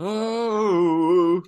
Oh. 0.00 1.42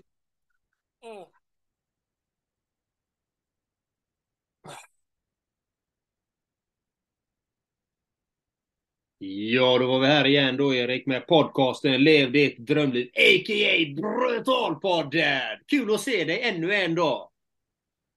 Ja, 9.18 9.78
då 9.78 9.86
var 9.86 10.00
vi 10.00 10.06
här 10.06 10.26
igen 10.26 10.56
då 10.56 10.74
Erik 10.74 11.06
med 11.06 11.26
podcasten 11.26 12.04
Lev 12.04 12.32
ditt 12.32 12.66
drömliv, 12.66 13.06
a.k.a. 13.06 14.00
Brutalpodden! 14.00 15.40
Kul 15.66 15.94
att 15.94 16.00
se 16.00 16.24
dig 16.24 16.42
ännu 16.42 16.74
en 16.74 16.94
dag! 16.94 17.28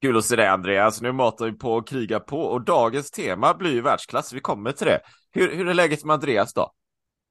Kul 0.02 0.18
att 0.18 0.26
se 0.26 0.36
dig 0.36 0.48
Andreas, 0.48 1.02
nu 1.02 1.12
matar 1.12 1.46
vi 1.46 1.52
på 1.52 1.74
och 1.74 1.88
krigar 1.88 2.20
på 2.20 2.42
och 2.42 2.62
dagens 2.62 3.12
tema 3.12 3.54
blir 3.54 3.74
ju 3.74 3.82
världsklass, 3.82 4.34
vi 4.34 4.40
kommer 4.40 4.72
till 4.72 4.88
det. 4.88 5.00
Hur, 5.32 5.56
hur 5.56 5.68
är 5.68 5.74
läget 5.74 6.06
med 6.06 6.14
Andreas 6.14 6.54
då? 6.54 6.72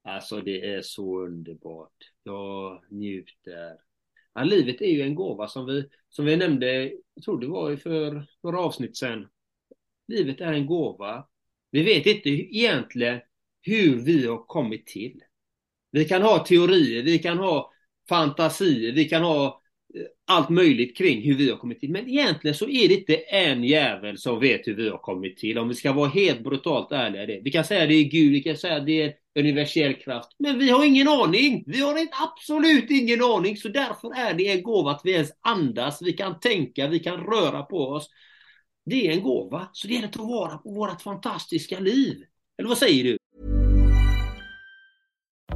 Alltså 0.05 0.41
det 0.41 0.73
är 0.73 0.81
så 0.81 1.19
underbart. 1.21 2.11
Jag 2.23 2.83
njuter. 2.89 3.77
Ja, 4.33 4.43
livet 4.43 4.81
är 4.81 4.89
ju 4.91 5.01
en 5.01 5.15
gåva 5.15 5.47
som 5.47 5.65
vi, 5.65 5.89
som 6.09 6.25
vi 6.25 6.37
nämnde, 6.37 6.91
jag 7.13 7.23
tror 7.23 7.39
det 7.39 7.47
var 7.47 7.75
för 7.75 8.27
några 8.43 8.59
avsnitt 8.59 8.97
sedan. 8.97 9.27
Livet 10.07 10.41
är 10.41 10.53
en 10.53 10.65
gåva. 10.65 11.27
Vi 11.71 11.83
vet 11.83 12.05
inte 12.05 12.29
egentligen 12.29 13.21
hur 13.61 13.95
vi 13.95 14.27
har 14.27 14.45
kommit 14.45 14.87
till. 14.87 15.21
Vi 15.91 16.05
kan 16.05 16.21
ha 16.21 16.45
teorier, 16.45 17.03
vi 17.03 17.19
kan 17.19 17.37
ha 17.37 17.71
fantasier, 18.09 18.93
vi 18.93 19.05
kan 19.05 19.23
ha 19.23 19.61
Eh, 19.95 20.01
allt 20.27 20.49
möjligt 20.49 20.97
kring 20.97 21.21
hur 21.21 21.35
vi 21.35 21.49
har 21.49 21.57
kommit 21.57 21.79
till. 21.79 21.91
Men 21.91 22.09
egentligen 22.09 22.55
så 22.55 22.69
är 22.69 22.87
det 22.87 22.93
inte 22.93 23.15
en 23.15 23.63
jävel 23.63 24.17
som 24.17 24.39
vet 24.39 24.67
hur 24.67 24.75
vi 24.75 24.89
har 24.89 24.97
kommit 24.97 25.37
till. 25.37 25.57
Om 25.57 25.67
vi 25.67 25.75
ska 25.75 25.93
vara 25.93 26.09
helt 26.09 26.43
brutalt 26.43 26.91
ärliga. 26.91 27.25
Det. 27.25 27.41
Vi 27.43 27.51
kan 27.51 27.63
säga 27.63 27.85
det 27.85 27.93
är 27.93 28.03
Gud, 28.03 28.31
vi 28.31 28.43
kan 28.43 28.57
säga 28.57 28.79
det 28.79 29.01
är 29.01 29.13
universell 29.39 29.93
kraft. 29.93 30.29
Men 30.39 30.59
vi 30.59 30.69
har 30.69 30.85
ingen 30.85 31.07
aning. 31.07 31.63
Vi 31.67 31.81
har 31.81 31.99
inte, 31.99 32.13
absolut 32.33 32.91
ingen 32.91 33.23
aning. 33.23 33.57
Så 33.57 33.67
därför 33.67 34.15
är 34.15 34.33
det 34.33 34.47
en 34.47 34.63
gåva 34.63 34.91
att 34.91 35.01
vi 35.03 35.11
ens 35.11 35.31
andas. 35.41 36.01
Vi 36.01 36.13
kan 36.13 36.39
tänka, 36.39 36.87
vi 36.87 36.99
kan 36.99 37.17
röra 37.17 37.63
på 37.63 37.77
oss. 37.77 38.09
Det 38.85 39.07
är 39.07 39.11
en 39.11 39.23
gåva. 39.23 39.69
Så 39.73 39.87
det 39.87 39.93
gäller 39.93 40.07
att 40.07 40.13
ta 40.13 40.23
vara 40.23 40.57
på 40.57 40.71
vårt 40.71 41.01
fantastiska 41.01 41.79
liv. 41.79 42.23
Eller 42.57 42.69
vad 42.69 42.77
säger 42.77 43.03
du? 43.03 43.17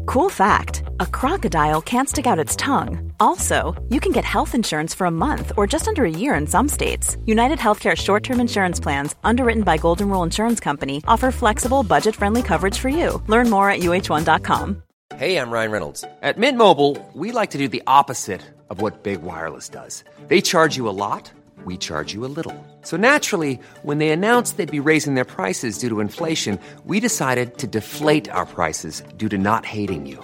Cool 0.08 0.32
fact 0.32 0.89
a 1.00 1.06
crocodile 1.06 1.82
can't 1.82 2.10
stick 2.10 2.26
out 2.26 2.40
its 2.40 2.56
tongue. 2.56 3.14
Also, 3.20 3.82
you 3.90 4.00
can 4.00 4.12
get 4.12 4.26
health 4.26 4.56
insurance 4.56 4.94
for 4.94 5.06
a 5.06 5.12
month 5.12 5.52
or 5.56 5.68
just 5.68 5.88
under 5.88 6.04
a 6.04 6.10
year 6.10 6.36
in 6.36 6.48
some 6.48 6.68
states. 6.68 7.16
United 7.26 7.60
Healthcare 7.60 7.96
short 7.96 8.24
term 8.24 8.40
insurance 8.40 8.80
plans, 8.80 9.16
underwritten 9.24 9.64
by 9.64 9.78
Golden 9.78 10.10
Rule 10.10 10.24
Insurance 10.24 10.60
Company, 10.60 11.04
offer 11.08 11.32
flexible, 11.32 11.84
budget 11.84 12.16
friendly 12.16 12.44
coverage 12.44 12.78
for 12.78 12.90
you. 12.90 13.22
Learn 13.28 13.50
more 13.50 13.70
at 13.70 13.80
uh1.com. 13.80 14.84
Hey, 15.16 15.38
I'm 15.38 15.52
Ryan 15.52 15.72
Reynolds. 15.72 16.06
At 16.22 16.38
Mint 16.38 16.58
Mobile, 16.58 16.98
we 17.14 17.32
like 17.32 17.50
to 17.52 17.58
do 17.58 17.68
the 17.68 17.84
opposite 17.88 18.42
of 18.70 18.80
what 18.80 19.04
Big 19.04 19.22
Wireless 19.22 19.68
does. 19.68 20.04
They 20.28 20.40
charge 20.40 20.78
you 20.78 20.88
a 20.88 20.96
lot, 20.96 21.32
we 21.66 21.78
charge 21.78 22.14
you 22.14 22.24
a 22.26 22.32
little. 22.38 22.56
So 22.84 22.96
naturally, 22.96 23.60
when 23.84 23.98
they 23.98 24.10
announced 24.10 24.58
they'd 24.58 24.72
be 24.72 24.80
raising 24.80 25.16
their 25.16 25.26
prices 25.26 25.78
due 25.78 25.90
to 25.90 26.00
inflation, 26.00 26.60
we 26.86 27.00
decided 27.00 27.58
to 27.58 27.68
deflate 27.68 28.30
our 28.30 28.46
prices 28.46 29.04
due 29.18 29.30
to 29.30 29.38
not 29.38 29.66
hating 29.66 30.06
you. 30.06 30.24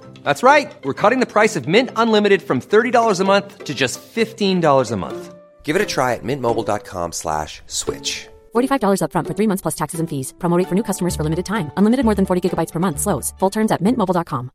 That's 0.23 0.43
right. 0.43 0.71
We're 0.83 0.93
cutting 1.01 1.19
the 1.19 1.25
price 1.25 1.55
of 1.55 1.67
Mint 1.67 1.89
Unlimited 1.95 2.41
from 2.41 2.59
$30 2.59 3.19
a 3.21 3.23
month 3.23 3.63
to 3.63 3.73
just 3.73 4.01
$15 4.15 4.91
a 4.91 4.97
month. 4.97 5.33
Give 5.63 5.75
it 5.77 5.81
a 5.81 5.85
try 5.85 6.15
at 6.15 6.23
mintmobile.com 6.23 7.11
slash 7.13 7.61
switch. 7.67 8.27
$45 8.53 9.01
upfront 9.05 9.27
for 9.27 9.35
three 9.37 9.47
months 9.47 9.61
plus 9.61 9.75
taxes 9.75 9.99
and 9.99 10.09
fees. 10.09 10.33
Promote 10.39 10.59
rate 10.59 10.67
for 10.67 10.75
new 10.75 10.83
customers 10.83 11.15
for 11.15 11.23
limited 11.23 11.45
time. 11.45 11.71
Unlimited 11.77 12.05
more 12.05 12.15
than 12.15 12.25
40 12.25 12.41
gigabytes 12.49 12.71
per 12.73 12.79
month. 12.79 12.99
Slows. 12.99 13.33
Full 13.39 13.51
terms 13.51 13.71
at 13.71 13.81
mintmobile.com. 13.81 14.49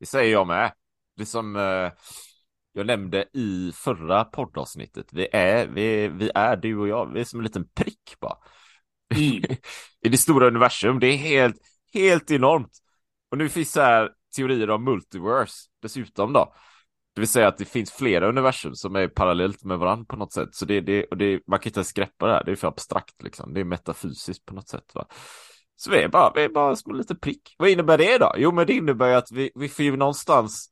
Det 0.00 0.06
säger 0.06 0.32
jag 0.32 0.46
med. 0.46 0.72
Det 1.16 1.26
som 1.26 1.56
eh, 1.56 1.92
jag 2.72 2.86
nämnde 2.86 3.24
i 3.32 3.72
förra 3.74 4.24
poddavsnittet. 4.24 5.06
Vi 5.12 5.28
är, 5.32 5.66
vi, 5.66 6.08
vi 6.08 6.30
är 6.34 6.56
du 6.56 6.78
och 6.78 6.88
jag, 6.88 7.12
vi 7.12 7.20
är 7.20 7.24
som 7.24 7.40
en 7.40 7.44
liten 7.44 7.68
prick 7.74 8.14
bara. 8.20 8.36
Mm. 9.14 9.42
I 10.02 10.08
det 10.08 10.18
stora 10.18 10.46
universum. 10.46 10.98
Det 10.98 11.06
är 11.06 11.16
helt, 11.16 11.56
helt 11.94 12.30
enormt. 12.30 12.72
Och 13.30 13.38
nu 13.38 13.48
finns 13.48 13.72
det 13.72 13.82
här 13.82 14.10
teorier 14.36 14.70
om 14.70 14.84
multiverse 14.84 15.68
dessutom 15.82 16.32
då. 16.32 16.54
Det 17.14 17.20
vill 17.20 17.28
säga 17.28 17.48
att 17.48 17.58
det 17.58 17.64
finns 17.64 17.92
flera 17.92 18.28
universum 18.28 18.74
som 18.74 18.96
är 18.96 19.08
parallellt 19.08 19.64
med 19.64 19.78
varandra 19.78 20.04
på 20.08 20.16
något 20.16 20.32
sätt. 20.32 20.48
Så 20.52 20.64
det, 20.64 20.80
det, 20.80 21.04
och 21.04 21.16
det, 21.16 21.40
man 21.46 21.58
kan 21.58 21.70
inte 21.70 21.78
ens 21.78 21.92
greppa 21.92 22.26
det 22.26 22.32
här, 22.32 22.44
det 22.44 22.52
är 22.52 22.56
för 22.56 22.68
abstrakt 22.68 23.22
liksom. 23.22 23.54
Det 23.54 23.60
är 23.60 23.64
metafysiskt 23.64 24.46
på 24.46 24.54
något 24.54 24.68
sätt. 24.68 24.94
Va? 24.94 25.06
Så 25.76 25.90
vi 25.90 25.96
är 25.96 26.08
bara, 26.08 26.32
vi 26.34 26.44
är 26.44 26.48
bara 26.48 26.76
små 26.76 26.92
en 26.92 26.98
liten 26.98 27.18
prick. 27.18 27.54
Vad 27.58 27.68
innebär 27.68 27.98
det 27.98 28.18
då? 28.18 28.34
Jo, 28.36 28.52
men 28.52 28.66
det 28.66 28.72
innebär 28.72 29.08
ju 29.08 29.14
att 29.14 29.32
vi, 29.32 29.50
vi 29.54 29.68
får 29.68 29.84
ju 29.84 29.96
någonstans 29.96 30.70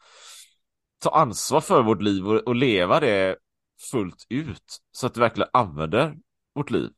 ta 0.99 1.10
ansvar 1.10 1.60
för 1.60 1.82
vårt 1.82 2.03
liv 2.03 2.28
och, 2.28 2.41
och 2.41 2.55
leva 2.55 3.00
det 3.00 3.37
fullt 3.91 4.26
ut. 4.28 4.78
Så 4.93 5.06
att 5.06 5.16
vi 5.16 5.20
verkligen 5.20 5.50
använder 5.53 6.15
vårt 6.55 6.70
liv. 6.70 6.91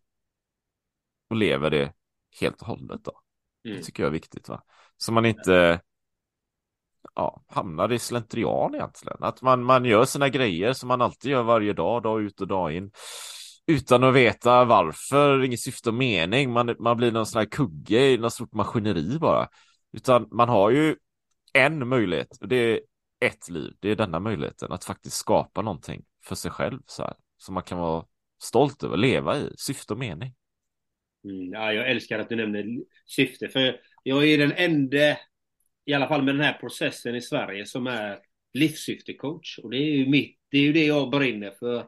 Och 1.31 1.37
lever 1.37 1.71
det 1.71 1.93
helt 2.41 2.61
och 2.61 2.67
hållet 2.67 3.05
då. 3.05 3.21
Mm. 3.65 3.77
Det 3.77 3.83
tycker 3.83 4.03
jag 4.03 4.09
är 4.09 4.13
viktigt 4.13 4.49
va. 4.49 4.63
Så 4.97 5.13
man 5.13 5.27
inte 5.27 5.81
ja, 7.15 7.45
hamnar 7.49 7.93
i 7.93 7.99
slentrian 7.99 8.75
egentligen. 8.75 9.17
Att 9.21 9.43
man, 9.43 9.65
man 9.65 9.85
gör 9.85 10.05
sina 10.05 10.29
grejer 10.29 10.73
som 10.73 10.89
man 10.89 11.03
alltid 11.03 11.31
gör 11.31 11.43
varje 11.43 11.73
dag, 11.73 12.03
dag 12.03 12.23
ut 12.23 12.41
och 12.41 12.47
dag 12.47 12.73
in. 12.73 12.91
Utan 13.67 14.05
att 14.05 14.15
veta 14.15 14.65
varför, 14.65 15.45
inget 15.45 15.61
syfte 15.61 15.89
och 15.89 15.95
mening. 15.95 16.53
Man, 16.53 16.77
man 16.79 16.97
blir 16.97 17.13
någon 17.13 17.27
sån 17.27 17.39
här 17.39 17.47
kugge 17.47 18.11
i 18.11 18.19
något 18.19 18.33
stort 18.33 18.53
maskineri 18.53 19.19
bara. 19.19 19.49
Utan 19.93 20.29
man 20.31 20.49
har 20.49 20.71
ju 20.71 20.97
en 21.53 21.89
möjlighet 21.89 22.39
och 22.41 22.49
det 22.49 22.57
är 22.57 22.81
ett 23.21 23.49
liv. 23.49 23.73
Det 23.81 23.91
är 23.91 23.97
denna 23.97 24.21
möjligheten 24.21 24.73
att 24.73 24.85
faktiskt 24.85 25.17
skapa 25.17 25.63
någonting 25.63 26.05
för 26.25 26.35
sig 26.35 26.51
själv 26.51 26.81
så 26.87 27.03
här. 27.03 27.15
Som 27.37 27.55
man 27.55 27.63
kan 27.63 27.79
vara 27.79 28.05
stolt 28.43 28.83
över, 28.83 28.97
leva 28.97 29.39
i, 29.39 29.55
syfte 29.57 29.93
och 29.93 29.99
mening. 29.99 30.35
Mm, 31.25 31.53
ja, 31.53 31.73
jag 31.73 31.91
älskar 31.91 32.19
att 32.19 32.29
du 32.29 32.37
nämner 32.37 32.67
syfte, 33.07 33.49
för 33.49 33.81
jag 34.03 34.29
är 34.29 34.39
den 34.39 34.53
enda, 34.53 35.19
i 35.85 35.93
alla 35.93 36.09
fall 36.09 36.23
med 36.23 36.35
den 36.35 36.45
här 36.45 36.59
processen 36.61 37.15
i 37.15 37.21
Sverige, 37.21 37.67
som 37.67 37.87
är 37.87 38.19
livssyftecoach. 38.55 39.59
Och 39.59 39.71
det 39.71 39.77
är 39.77 39.97
ju 39.97 40.07
mitt, 40.07 40.39
det 40.49 40.59
är 40.59 40.63
ju 40.63 40.73
det 40.73 40.87
jag 40.87 41.11
brinner 41.11 41.51
för. 41.59 41.87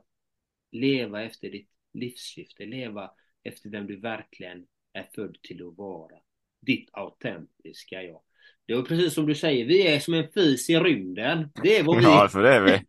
Leva 0.72 1.22
efter 1.22 1.50
ditt 1.50 1.70
livssyfte, 1.94 2.64
leva 2.64 3.10
efter 3.44 3.70
vem 3.70 3.86
du 3.86 4.00
verkligen 4.00 4.66
är 4.92 5.06
född 5.14 5.38
till 5.42 5.66
att 5.66 5.76
vara. 5.76 6.16
Ditt 6.60 6.88
autentiska 6.92 8.02
jag. 8.02 8.20
Det 8.66 8.72
är 8.72 8.82
precis 8.82 9.14
som 9.14 9.26
du 9.26 9.34
säger, 9.34 9.64
vi 9.64 9.86
är 9.86 10.00
som 10.00 10.14
en 10.14 10.28
fis 10.28 10.70
i 10.70 10.76
rymden. 10.76 11.48
Det 11.62 11.78
är 11.78 11.82
vad 11.82 11.96
vi 11.96 12.04
Ja, 12.04 12.28
för 12.28 12.42
det 12.42 12.54
är 12.54 12.60
vi. 12.60 12.80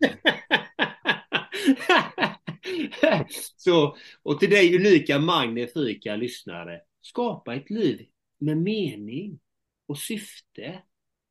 Så, 3.58 3.98
och 4.24 4.40
till 4.40 4.50
dig 4.50 4.75
unika 4.75 5.20
magnifika 5.20 6.16
lyssnare, 6.16 6.81
skapa 7.02 7.56
ett 7.56 7.70
liv 7.70 8.06
med 8.40 8.58
mening 8.58 9.40
och 9.88 9.98
syfte. 9.98 10.81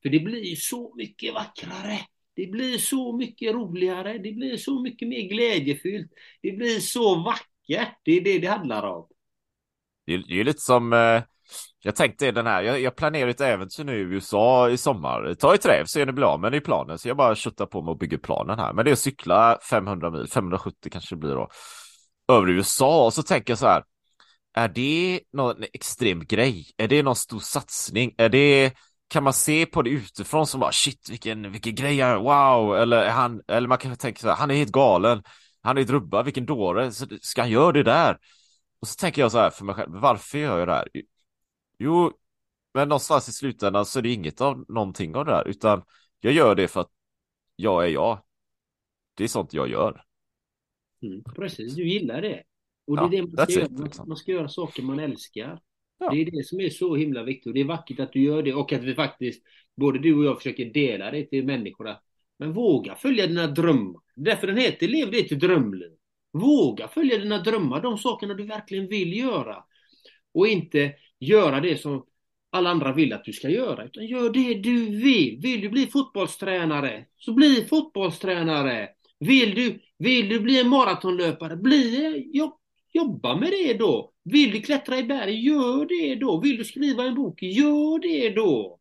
För 0.03 0.09
det 0.09 0.21
blir 0.21 0.57
så 0.57 0.95
mycket 0.97 1.35
vackrare. 1.35 1.99
Det 2.35 2.47
blir 2.47 2.79
så 2.79 3.17
mycket 3.17 3.55
roligare. 3.55 4.19
Det 4.19 4.33
blir 4.33 4.57
så 4.57 4.83
mycket 4.83 5.09
mer 5.09 5.29
glädjefyllt. 5.29 6.13
Det 6.43 6.53
blir 6.53 6.81
så 6.81 7.23
vackert. 7.23 7.99
Det 8.05 8.13
är 8.13 8.21
det 8.21 8.39
det 8.39 8.47
handlar 8.47 8.83
om. 8.83 9.09
Det 10.07 10.15
är, 10.15 10.19
det 10.19 10.35
är 10.35 10.37
ju 10.37 10.45
lite 10.45 10.61
som, 10.61 10.93
eh, 10.93 11.23
jag 11.83 11.97
tänkte 11.97 12.31
den 12.31 12.47
här, 12.47 12.63
jag, 12.63 12.81
jag 12.81 12.97
planerar 12.97 13.29
ett 13.29 13.41
äventyr 13.41 13.85
nu 13.85 13.99
i 13.99 14.01
USA 14.01 14.71
i 14.71 14.77
sommar. 14.77 15.35
Ta 15.35 15.55
i 15.55 15.59
trä 15.59 15.83
så 15.87 16.01
är 16.01 16.07
det 16.07 16.13
blir 16.13 16.27
av 16.27 16.41
med 16.41 16.53
det 16.53 16.59
i 16.59 16.61
planen. 16.61 16.99
Så 16.99 17.09
jag 17.09 17.17
bara 17.17 17.35
köttar 17.35 17.67
på 17.67 17.83
mig 17.83 17.91
och 17.91 17.99
bygger 17.99 18.19
planen 18.19 18.59
här. 18.59 18.73
Men 18.73 18.85
det 18.85 18.91
är 18.91 18.93
att 18.93 18.99
cykla 18.99 19.59
500 19.71 20.11
mil, 20.11 20.29
570 20.29 20.91
kanske 20.93 21.15
det 21.15 21.19
blir 21.19 21.35
då. 21.35 21.51
Över 22.29 22.49
USA 22.49 23.07
och 23.07 23.15
så 23.15 23.23
tänker 23.23 23.51
jag 23.51 23.59
så 23.59 23.67
här. 23.67 23.83
Är 24.55 24.69
det 24.69 25.21
någon 25.33 25.65
extrem 25.73 26.25
grej? 26.25 26.67
Är 26.77 26.89
det 26.89 27.03
någon 27.03 27.17
stor 27.17 27.39
satsning? 27.39 28.15
Är 28.19 28.29
det, 28.29 28.73
kan 29.09 29.25
man 29.25 29.33
se 29.33 29.67
på 29.67 29.83
det 29.83 29.91
utifrån 29.91 30.47
som 30.47 30.61
bara 30.61 30.73
shit 30.73 31.09
vilken, 31.11 31.53
vilken 31.53 31.75
grej, 31.75 32.01
är, 32.01 32.17
wow, 32.17 32.77
eller 32.77 32.97
är 32.97 33.11
han, 33.11 33.41
eller 33.49 33.69
man 33.69 33.79
kan 33.79 33.97
tänka 33.97 34.21
så 34.21 34.29
här, 34.29 34.37
han 34.37 34.51
är 34.51 34.55
helt 34.55 34.73
galen. 34.73 35.23
Han 35.63 35.79
är 35.79 35.83
ett 35.83 35.91
rubba, 35.91 36.23
vilken 36.23 36.47
dåre, 36.47 36.93
Så 36.93 37.07
ska 37.21 37.41
han 37.41 37.51
göra 37.51 37.73
det 37.73 37.83
där? 37.83 38.19
Och 38.81 38.89
så 38.89 38.95
tänker 38.95 39.23
jag 39.23 39.33
så 39.33 39.39
här 39.39 39.51
för 39.51 39.65
mig 39.65 39.75
själv, 39.75 39.91
varför 39.93 40.39
gör 40.39 40.59
jag 40.59 40.69
det 40.69 40.75
här? 40.75 40.89
Jo, 41.83 42.13
men 42.75 42.89
någonstans 42.89 43.29
i 43.29 43.33
slutändan 43.33 43.87
så 43.87 43.99
är 43.99 44.03
det 44.03 44.13
inget 44.13 44.41
av 44.41 44.65
någonting 44.69 45.17
av 45.17 45.25
det 45.25 45.33
här, 45.33 45.49
utan 45.49 45.83
jag 46.21 46.33
gör 46.33 46.55
det 46.55 46.69
för 46.69 46.81
att 46.81 46.91
jag 47.57 47.85
är 47.85 47.89
jag. 47.89 48.23
Det 49.15 49.25
är 49.25 49.29
sånt 49.29 49.55
jag 49.55 49.69
gör. 49.71 50.05
Mm, 51.03 51.23
precis, 51.37 51.75
du 51.75 51.89
gillar 51.89 52.23
det. 52.23 52.43
Och 52.87 52.99
det 52.99 53.05
Ja, 53.05 53.07
är 53.07 53.11
det 53.11 53.23
man 53.23 53.37
ska 53.39 53.53
göra. 53.53 53.67
it, 53.67 53.79
liksom. 53.79 54.09
Man 54.09 54.17
ska 54.17 54.33
göra 54.33 54.49
saker 54.49 54.83
man 54.83 54.99
älskar. 54.99 55.61
Ja. 55.99 56.11
Det 56.11 56.17
är 56.23 56.31
det 56.31 56.47
som 56.47 56.61
är 56.61 56.71
så 56.71 56.97
himla 56.97 57.23
viktigt. 57.23 57.47
Och 57.47 57.55
det 57.55 57.61
är 57.61 57.65
vackert 57.65 58.01
att 58.01 58.13
du 58.13 58.23
gör 58.23 58.43
det 58.43 58.55
och 58.55 58.73
att 58.73 58.83
vi 58.83 58.95
faktiskt, 58.95 59.43
både 59.77 59.99
du 59.99 60.15
och 60.19 60.25
jag 60.25 60.37
försöker 60.37 60.65
dela 60.65 61.11
det 61.11 61.25
till 61.27 61.47
människorna. 61.47 62.01
Men 62.39 62.53
våga 62.53 62.95
följa 62.95 63.27
dina 63.27 63.47
drömmar. 63.47 64.03
Därför 64.17 64.47
den 64.47 64.57
heter 64.57 64.89
Lev 64.89 65.11
ditt 65.11 65.41
drömliv. 65.41 65.91
Våga 66.33 66.89
följa 66.89 67.19
dina 67.19 67.39
drömmar, 67.39 67.81
de 67.83 67.99
sakerna 67.99 68.35
du 68.35 68.47
verkligen 68.47 68.89
vill 68.89 69.17
göra. 69.19 69.65
Och 70.35 70.47
inte 70.49 70.95
göra 71.23 71.61
det 71.61 71.77
som 71.77 72.07
alla 72.51 72.71
andra 72.71 72.93
vill 72.93 73.13
att 73.13 73.25
du 73.25 73.33
ska 73.33 73.49
göra. 73.49 73.85
Utan 73.85 74.07
gör 74.07 74.31
det 74.31 74.55
du 74.55 74.87
vill. 74.87 75.39
Vill 75.43 75.61
du 75.61 75.69
bli 75.69 75.87
fotbollstränare, 75.87 77.05
så 77.19 77.33
bli 77.33 77.67
fotbollstränare. 77.71 78.89
Vill 79.19 79.55
du, 79.55 79.81
vill 79.99 80.29
du 80.29 80.41
bli 80.41 80.61
en 80.61 80.69
maratonlöpare, 80.69 81.57
bli. 81.57 82.31
Jobb, 82.33 82.55
jobba 82.93 83.37
med 83.37 83.51
det 83.51 83.75
då. 83.75 84.13
Vill 84.25 84.51
du 84.51 84.61
klättra 84.61 84.99
i 84.99 85.03
berg, 85.03 85.47
gör 85.47 85.87
det 85.87 86.15
då. 86.15 86.41
Vill 86.41 86.57
du 86.57 86.65
skriva 86.65 87.05
en 87.05 87.15
bok, 87.15 87.43
gör 87.43 87.99
det 87.99 88.31
då. 88.31 88.79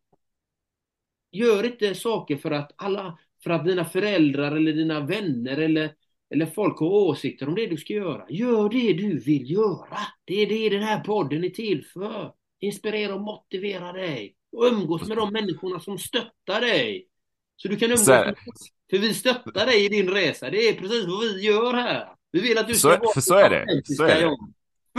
Gör 1.32 1.66
inte 1.66 1.96
saker 1.96 2.38
för 2.38 2.52
att 2.52 2.72
alla, 2.76 3.18
för 3.44 3.50
att 3.50 3.66
dina 3.66 3.86
föräldrar 3.86 4.56
eller 4.56 4.74
dina 4.74 5.00
vänner 5.00 5.58
eller, 5.58 5.92
eller 6.34 6.46
folk 6.46 6.80
har 6.80 6.88
åsikter 6.88 7.48
om 7.48 7.56
det 7.56 7.68
du 7.68 7.78
ska 7.78 7.94
göra. 7.94 8.26
Gör 8.30 8.70
det 8.70 8.94
du 8.94 9.20
vill 9.20 9.52
göra. 9.52 9.98
Det 10.26 10.34
är 10.42 10.48
det 10.48 10.70
den 10.70 10.84
här 10.84 11.00
podden 11.00 11.44
är 11.44 11.50
till 11.50 11.86
för. 11.94 12.32
Inspirera 12.60 13.16
och 13.16 13.22
motivera 13.22 13.92
dig. 13.94 14.36
Och 14.58 14.64
umgås 14.66 15.08
med 15.08 15.18
de 15.18 15.34
människorna 15.34 15.80
som 15.80 15.98
stöttar 15.98 16.62
dig. 16.62 17.08
Så 17.56 17.68
du 17.68 17.76
kan 17.76 17.90
umgås 17.90 18.06
Så- 18.06 18.12
med 18.12 18.30
oss. 18.32 18.70
För 18.90 18.98
vi 18.98 19.14
stöttar 19.14 19.66
dig 19.66 19.86
i 19.86 19.90
din 19.90 20.10
resa. 20.10 20.50
Det 20.50 20.58
är 20.70 20.74
precis 20.74 21.06
vad 21.08 21.20
vi 21.20 21.42
gör 21.46 21.74
här. 21.74 22.08
Vi 22.32 22.40
vill 22.42 22.58
att 22.58 22.68
du 22.68 22.74
ska 22.74 22.90
Så- 22.94 23.00
vara 23.00 23.14
för 23.14 23.22
så 23.22 23.36
är 23.36 23.50
det. 23.50 23.82
Så 23.86 24.04
är 24.04 24.22
det. 24.22 24.38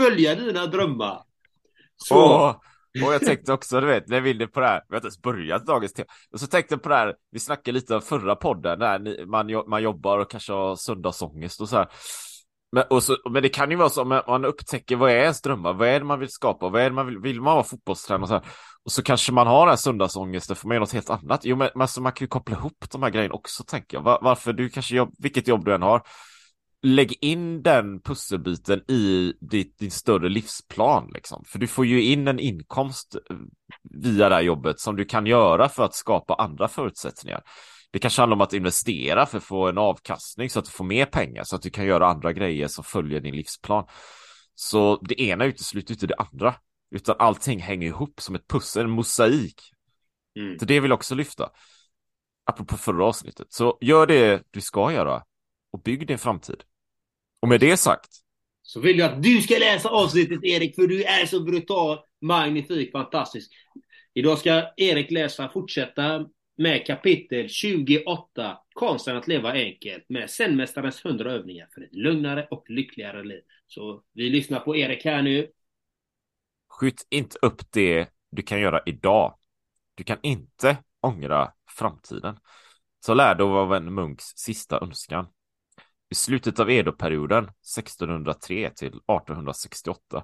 Följa 0.03 0.35
dina 0.35 0.67
drömmar. 0.67 1.23
Så. 1.97 2.15
Och, 2.49 2.63
och 3.05 3.13
jag 3.13 3.21
tänkte 3.21 3.53
också, 3.53 3.81
du 3.81 3.87
vet, 3.87 4.07
när 4.07 4.21
vi 4.21 4.43
är 4.43 4.47
på 4.47 4.59
det 4.59 4.65
här, 4.67 4.81
vi 4.89 4.95
har 4.95 4.97
inte 4.97 5.05
ens 5.07 5.21
börjat 5.21 5.65
dagens 5.65 5.93
tema. 5.93 6.05
Och 6.33 6.39
så 6.39 6.47
tänkte 6.47 6.73
jag 6.73 6.83
på 6.83 6.89
det 6.89 6.95
här, 6.95 7.15
vi 7.31 7.39
snackade 7.39 7.71
lite 7.71 7.95
om 7.95 8.01
förra 8.01 8.35
podden, 8.35 8.79
när 8.79 8.99
ni, 8.99 9.25
man, 9.25 9.63
man 9.67 9.83
jobbar 9.83 10.19
och 10.19 10.31
kanske 10.31 10.53
har 10.53 10.75
söndagsångest 10.75 11.61
och 11.61 11.69
så 11.69 11.77
här. 11.77 11.87
Men, 12.71 12.83
och 12.89 13.03
så, 13.03 13.17
men 13.29 13.43
det 13.43 13.49
kan 13.49 13.71
ju 13.71 13.75
vara 13.77 13.89
så 13.89 14.01
om 14.01 14.09
man- 14.09 14.23
man 14.27 14.45
upptäcker 14.45 14.95
vad 14.95 15.11
är 15.11 15.15
ens 15.15 15.41
drömmar, 15.41 15.73
vad 15.73 15.87
är 15.87 15.99
det 15.99 16.05
man 16.05 16.19
vill 16.19 16.29
skapa, 16.29 16.69
vad 16.69 16.81
är 16.81 16.85
det 16.89 16.95
man 16.95 17.05
vill, 17.07 17.19
vill 17.19 17.41
man 17.41 17.53
vara 17.53 17.63
fotbollstränare 17.63 18.21
och 18.21 18.27
så 18.27 18.33
här. 18.33 18.43
Och 18.85 18.91
så 18.91 19.03
kanske 19.03 19.31
man 19.31 19.47
har 19.47 19.59
den 19.59 19.69
här 19.69 19.75
söndagsångesten 19.75 20.55
för 20.55 20.67
man 20.67 20.75
gör 20.75 20.79
något 20.79 20.93
helt 20.93 21.09
annat. 21.09 21.45
Jo, 21.45 21.55
men, 21.55 21.69
men 21.73 21.81
alltså, 21.81 22.01
man 22.01 22.11
kan 22.11 22.25
ju 22.25 22.29
koppla 22.29 22.55
ihop 22.57 22.85
de 22.91 23.03
här 23.03 23.09
grejerna 23.09 23.33
också, 23.35 23.63
tänker 23.63 23.97
jag. 23.97 24.03
Var, 24.03 24.19
varför 24.21 24.53
du 24.53 24.69
kanske 24.69 24.95
jobb, 24.95 25.13
vilket 25.19 25.47
jobb 25.47 25.65
du 25.65 25.73
än 25.73 25.81
har, 25.81 26.01
lägg 26.83 27.17
in 27.21 27.63
den 27.63 27.99
pusselbiten 28.01 28.91
i 28.91 29.33
ditt, 29.41 29.79
din 29.79 29.91
större 29.91 30.29
livsplan. 30.29 31.11
Liksom. 31.13 31.43
För 31.47 31.59
du 31.59 31.67
får 31.67 31.85
ju 31.85 32.03
in 32.03 32.27
en 32.27 32.39
inkomst 32.39 33.15
eh, 33.15 33.37
via 33.83 34.29
det 34.29 34.35
här 34.35 34.41
jobbet 34.41 34.79
som 34.79 34.95
du 34.95 35.05
kan 35.05 35.25
göra 35.25 35.69
för 35.69 35.85
att 35.85 35.95
skapa 35.95 36.33
andra 36.33 36.67
förutsättningar. 36.67 37.43
Det 37.91 37.99
kanske 37.99 38.21
handlar 38.21 38.35
om 38.35 38.41
att 38.41 38.53
investera 38.53 39.25
för 39.25 39.37
att 39.37 39.43
få 39.43 39.67
en 39.67 39.77
avkastning 39.77 40.49
så 40.49 40.59
att 40.59 40.65
du 40.65 40.71
får 40.71 40.85
mer 40.85 41.05
pengar 41.05 41.43
så 41.43 41.55
att 41.55 41.61
du 41.61 41.69
kan 41.69 41.85
göra 41.85 42.07
andra 42.07 42.33
grejer 42.33 42.67
som 42.67 42.83
följer 42.83 43.19
din 43.19 43.35
livsplan. 43.35 43.85
Så 44.55 45.01
det 45.01 45.21
ena 45.21 45.45
utesluter 45.45 45.93
inte 45.93 46.07
det 46.07 46.15
andra, 46.15 46.55
utan 46.95 47.15
allting 47.19 47.59
hänger 47.59 47.87
ihop 47.87 48.21
som 48.21 48.35
ett 48.35 48.47
pussel, 48.47 48.83
en 48.83 48.89
mosaik. 48.89 49.61
Mm. 50.39 50.59
Så 50.59 50.65
det 50.65 50.79
vill 50.79 50.89
jag 50.89 50.97
också 50.97 51.15
lyfta. 51.15 51.49
Apropå 52.45 52.77
förra 52.77 53.05
avsnittet. 53.05 53.47
Så 53.49 53.77
gör 53.81 54.07
det 54.07 54.43
du 54.51 54.61
ska 54.61 54.91
göra 54.91 55.23
och 55.71 55.81
bygg 55.81 56.07
din 56.07 56.17
framtid. 56.17 56.63
Och 57.43 57.49
med 57.49 57.59
det 57.59 57.77
sagt, 57.77 58.09
Så 58.61 58.79
vill 58.79 58.99
jag 58.99 59.11
att 59.11 59.23
du 59.23 59.41
ska 59.41 59.57
läsa 59.57 59.89
avsnittet 59.89 60.43
Erik, 60.43 60.75
för 60.75 60.87
du 60.87 61.03
är 61.03 61.25
så 61.25 61.43
brutal, 61.43 61.99
magnifik, 62.21 62.91
fantastisk. 62.91 63.51
Idag 64.13 64.37
ska 64.39 64.63
Erik 64.77 65.11
läsa, 65.11 65.49
fortsätta 65.49 66.25
med 66.57 66.85
kapitel 66.85 67.49
28, 67.49 68.57
Konsten 68.73 69.17
att 69.17 69.27
leva 69.27 69.51
enkelt, 69.51 70.05
med 70.09 70.29
Zenmästarens 70.29 71.05
100 71.05 71.31
övningar 71.31 71.67
för 71.73 71.81
ett 71.81 71.95
lugnare 71.95 72.47
och 72.51 72.69
lyckligare 72.69 73.23
liv. 73.23 73.41
Så 73.67 74.03
vi 74.13 74.29
lyssnar 74.29 74.59
på 74.59 74.75
Erik 74.75 75.05
här 75.05 75.21
nu. 75.21 75.47
skjut 76.69 77.07
inte 77.09 77.37
upp 77.41 77.71
det 77.71 78.07
du 78.31 78.41
kan 78.41 78.61
göra 78.61 78.81
idag. 78.85 79.37
Du 79.95 80.03
kan 80.03 80.17
inte 80.21 80.77
ångra 81.01 81.51
framtiden. 81.69 82.37
Så 83.05 83.13
lär 83.13 83.35
dig 83.35 83.45
av 83.45 83.73
en 83.73 83.93
munks 83.93 84.25
sista 84.35 84.79
önskan. 84.79 85.27
I 86.13 86.15
slutet 86.15 86.59
av 86.59 86.71
Edo-perioden 86.71 87.43
1603 87.43 88.69
till 88.69 88.87
1868 88.87 90.23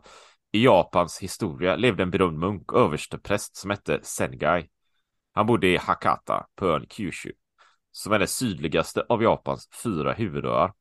i 0.52 0.64
Japans 0.64 1.20
historia 1.20 1.76
levde 1.76 2.04
en 2.04 2.12
berömd 2.12 2.40
munk 2.40 2.72
och 2.72 2.80
överstepräst 2.80 3.56
som 3.56 3.70
hette 3.70 4.00
Sengai. 4.04 4.70
Han 5.34 5.46
bodde 5.46 5.68
i 5.68 5.78
Hakata 5.78 6.48
på 6.56 6.68
ön 6.68 6.86
Kyushu, 6.90 7.32
som 7.92 8.14
är 8.14 8.20
den 8.20 8.28
sydligaste 8.28 9.06
av 9.10 9.24
Japans 9.24 9.70
fyra 9.84 10.14
huvudöar. 10.14 10.74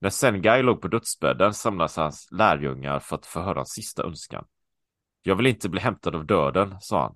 När 0.00 0.10
Sengai 0.10 0.62
låg 0.62 0.82
på 0.82 0.88
dödsbädden 0.88 1.54
samlades 1.54 1.96
hans 1.96 2.28
lärjungar 2.32 2.98
för 2.98 3.16
att 3.16 3.26
förhöra 3.26 3.58
hans 3.58 3.72
sista 3.72 4.02
önskan. 4.02 4.44
Jag 5.22 5.36
vill 5.36 5.46
inte 5.46 5.68
bli 5.68 5.80
hämtad 5.80 6.14
av 6.14 6.26
döden, 6.26 6.76
sa 6.80 7.02
han. 7.02 7.14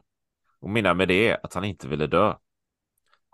Och 0.60 0.70
menar 0.70 0.94
med 0.94 1.08
det 1.08 1.40
att 1.42 1.54
han 1.54 1.64
inte 1.64 1.88
ville 1.88 2.06
dö. 2.06 2.34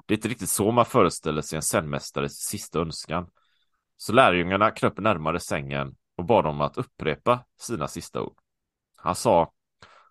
Det 0.06 0.14
är 0.14 0.18
inte 0.18 0.28
riktigt 0.28 0.50
så 0.50 0.72
man 0.72 0.86
föreställer 0.86 1.42
sig 1.42 1.56
en 1.56 1.62
zenmästares 1.62 2.32
sista 2.32 2.78
önskan. 2.78 3.26
Så 4.02 4.12
lärjungarna 4.12 4.70
kröp 4.70 4.98
närmare 4.98 5.40
sängen 5.40 5.96
och 6.16 6.24
bad 6.24 6.46
om 6.46 6.60
att 6.60 6.78
upprepa 6.78 7.44
sina 7.58 7.88
sista 7.88 8.22
ord. 8.22 8.38
Han 8.96 9.14
sa, 9.14 9.52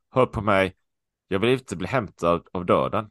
hör 0.09 0.25
på 0.25 0.41
mig, 0.41 0.75
jag 1.27 1.39
vill 1.39 1.49
inte 1.49 1.75
bli 1.75 1.87
hämtad 1.87 2.47
av 2.53 2.65
döden. 2.65 3.09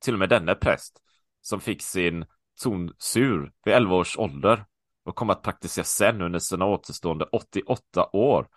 Till 0.00 0.12
och 0.12 0.18
med 0.18 0.28
denne 0.28 0.54
präst, 0.54 1.02
som 1.40 1.60
fick 1.60 1.82
sin 1.82 2.26
ton 2.62 2.94
sur 2.98 3.52
vid 3.64 3.74
11 3.74 3.96
års 3.96 4.18
ålder 4.18 4.64
och 5.04 5.14
kom 5.14 5.30
att 5.30 5.42
praktisera 5.42 5.84
sen 5.84 6.22
under 6.22 6.38
sina 6.38 6.66
återstående 6.66 7.24
88 7.24 8.08
år 8.12 8.48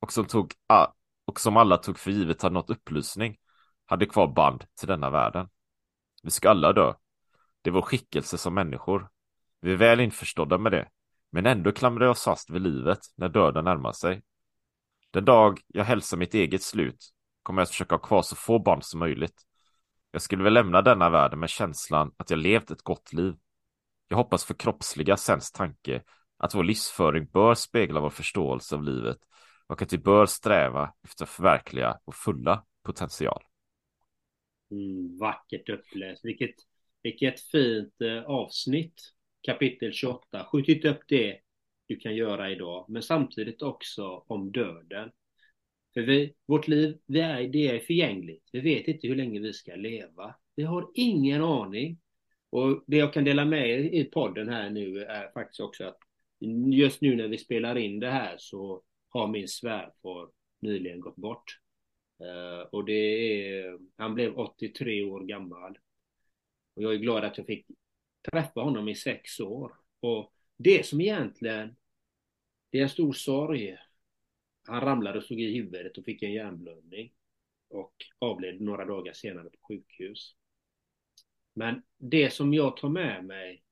och 0.00 0.12
som, 0.12 0.24
tog, 0.24 0.52
och 1.24 1.40
som 1.40 1.56
alla 1.56 1.76
tog 1.76 1.98
för 1.98 2.10
givet 2.10 2.42
hade 2.42 2.54
nått 2.54 2.70
upplysning 2.70 3.36
hade 3.86 4.06
kvar 4.06 4.26
band 4.26 4.64
till 4.78 4.88
denna 4.88 5.10
världen. 5.10 5.48
Vi 6.22 6.30
ska 6.30 6.50
alla 6.50 6.72
dö. 6.72 6.92
Det 7.62 7.70
är 7.70 7.74
vår 7.74 7.82
skickelse 7.82 8.38
som 8.38 8.54
människor. 8.54 9.13
Vi 9.64 9.72
är 9.72 9.76
väl 9.76 10.00
införstådda 10.00 10.58
med 10.58 10.72
det, 10.72 10.88
men 11.32 11.46
ändå 11.46 11.72
klamrar 11.72 12.06
vi 12.06 12.12
oss 12.12 12.24
fast 12.24 12.50
vid 12.50 12.62
livet 12.62 12.98
när 13.16 13.28
döden 13.28 13.64
närmar 13.64 13.92
sig. 13.92 14.22
Den 15.10 15.24
dag 15.24 15.60
jag 15.66 15.84
hälsar 15.84 16.16
mitt 16.16 16.34
eget 16.34 16.62
slut 16.62 17.12
kommer 17.42 17.60
jag 17.60 17.64
att 17.64 17.70
försöka 17.70 17.94
ha 17.94 18.00
kvar 18.00 18.22
så 18.22 18.36
få 18.36 18.58
barn 18.58 18.82
som 18.82 19.00
möjligt. 19.00 19.42
Jag 20.10 20.22
skulle 20.22 20.44
väl 20.44 20.52
lämna 20.52 20.82
denna 20.82 21.10
världen 21.10 21.40
med 21.40 21.50
känslan 21.50 22.14
att 22.16 22.30
jag 22.30 22.38
levt 22.38 22.70
ett 22.70 22.82
gott 22.82 23.12
liv. 23.12 23.34
Jag 24.08 24.16
hoppas 24.16 24.44
förkroppsliga 24.44 25.16
sens 25.16 25.52
tanke 25.52 26.02
att 26.38 26.54
vår 26.54 26.64
livsföring 26.64 27.26
bör 27.26 27.54
spegla 27.54 28.00
vår 28.00 28.10
förståelse 28.10 28.74
av 28.74 28.82
livet 28.82 29.18
och 29.66 29.82
att 29.82 29.92
vi 29.92 29.98
bör 29.98 30.26
sträva 30.26 30.94
efter 31.04 31.24
att 31.24 31.30
förverkliga 31.30 31.98
vår 32.04 32.12
fulla 32.12 32.64
potential. 32.82 33.42
Mm, 34.70 35.18
vackert 35.18 35.68
uppläst. 35.68 36.24
Vilket, 36.24 36.54
vilket 37.02 37.40
fint 37.40 38.00
eh, 38.00 38.24
avsnitt. 38.24 39.13
Kapitel 39.44 39.92
28. 39.92 40.44
Skjut 40.44 40.68
inte 40.68 40.88
upp 40.88 41.02
det 41.08 41.38
du 41.86 41.96
kan 41.96 42.16
göra 42.16 42.50
idag, 42.50 42.86
men 42.88 43.02
samtidigt 43.02 43.62
också 43.62 44.24
om 44.26 44.52
döden. 44.52 45.10
För 45.94 46.00
vi, 46.00 46.34
vårt 46.46 46.68
liv, 46.68 46.98
vi 47.06 47.20
är, 47.20 47.48
det 47.48 47.68
är 47.68 47.78
förgängligt. 47.78 48.48
Vi 48.52 48.60
vet 48.60 48.88
inte 48.88 49.08
hur 49.08 49.16
länge 49.16 49.40
vi 49.40 49.52
ska 49.52 49.74
leva. 49.74 50.34
Vi 50.56 50.62
har 50.62 50.90
ingen 50.94 51.42
aning. 51.42 52.00
Och 52.50 52.84
det 52.86 52.96
jag 52.96 53.12
kan 53.12 53.24
dela 53.24 53.44
med 53.44 53.70
er 53.70 53.78
i 53.78 54.04
podden 54.04 54.48
här 54.48 54.70
nu 54.70 55.02
är 55.02 55.32
faktiskt 55.32 55.60
också 55.60 55.84
att 55.84 55.98
just 56.72 57.00
nu 57.00 57.16
när 57.16 57.28
vi 57.28 57.38
spelar 57.38 57.76
in 57.78 58.00
det 58.00 58.10
här 58.10 58.34
så 58.38 58.82
har 59.08 59.28
min 59.28 59.48
svärfar 59.48 60.30
nyligen 60.60 61.00
gått 61.00 61.16
bort. 61.16 61.58
Eh, 62.20 62.68
och 62.72 62.84
det 62.84 62.92
är, 62.92 63.78
han 63.96 64.14
blev 64.14 64.38
83 64.38 65.02
år 65.02 65.20
gammal. 65.20 65.78
Och 66.76 66.82
jag 66.82 66.94
är 66.94 66.98
glad 66.98 67.24
att 67.24 67.38
jag 67.38 67.46
fick 67.46 67.66
träffa 68.30 68.60
honom 68.60 68.88
i 68.88 68.94
sex 68.94 69.40
år. 69.40 69.72
Och 70.00 70.32
det 70.56 70.86
som 70.86 71.00
egentligen, 71.00 71.76
det 72.70 72.78
är 72.78 72.82
en 72.82 72.88
stor 72.88 73.12
sorg. 73.12 73.76
Han 74.66 74.80
ramlade 74.80 75.18
och 75.18 75.24
slog 75.24 75.40
i 75.40 75.54
huvudet 75.54 75.98
och 75.98 76.04
fick 76.04 76.22
en 76.22 76.32
hjärnblödning. 76.32 77.12
Och 77.68 77.94
avled 78.18 78.60
några 78.60 78.84
dagar 78.84 79.12
senare 79.12 79.50
på 79.50 79.58
sjukhus. 79.68 80.34
Men 81.54 81.82
det 81.98 82.30
som 82.30 82.54
jag 82.54 82.76
tar 82.76 82.88
med 82.88 83.24
mig 83.24 83.64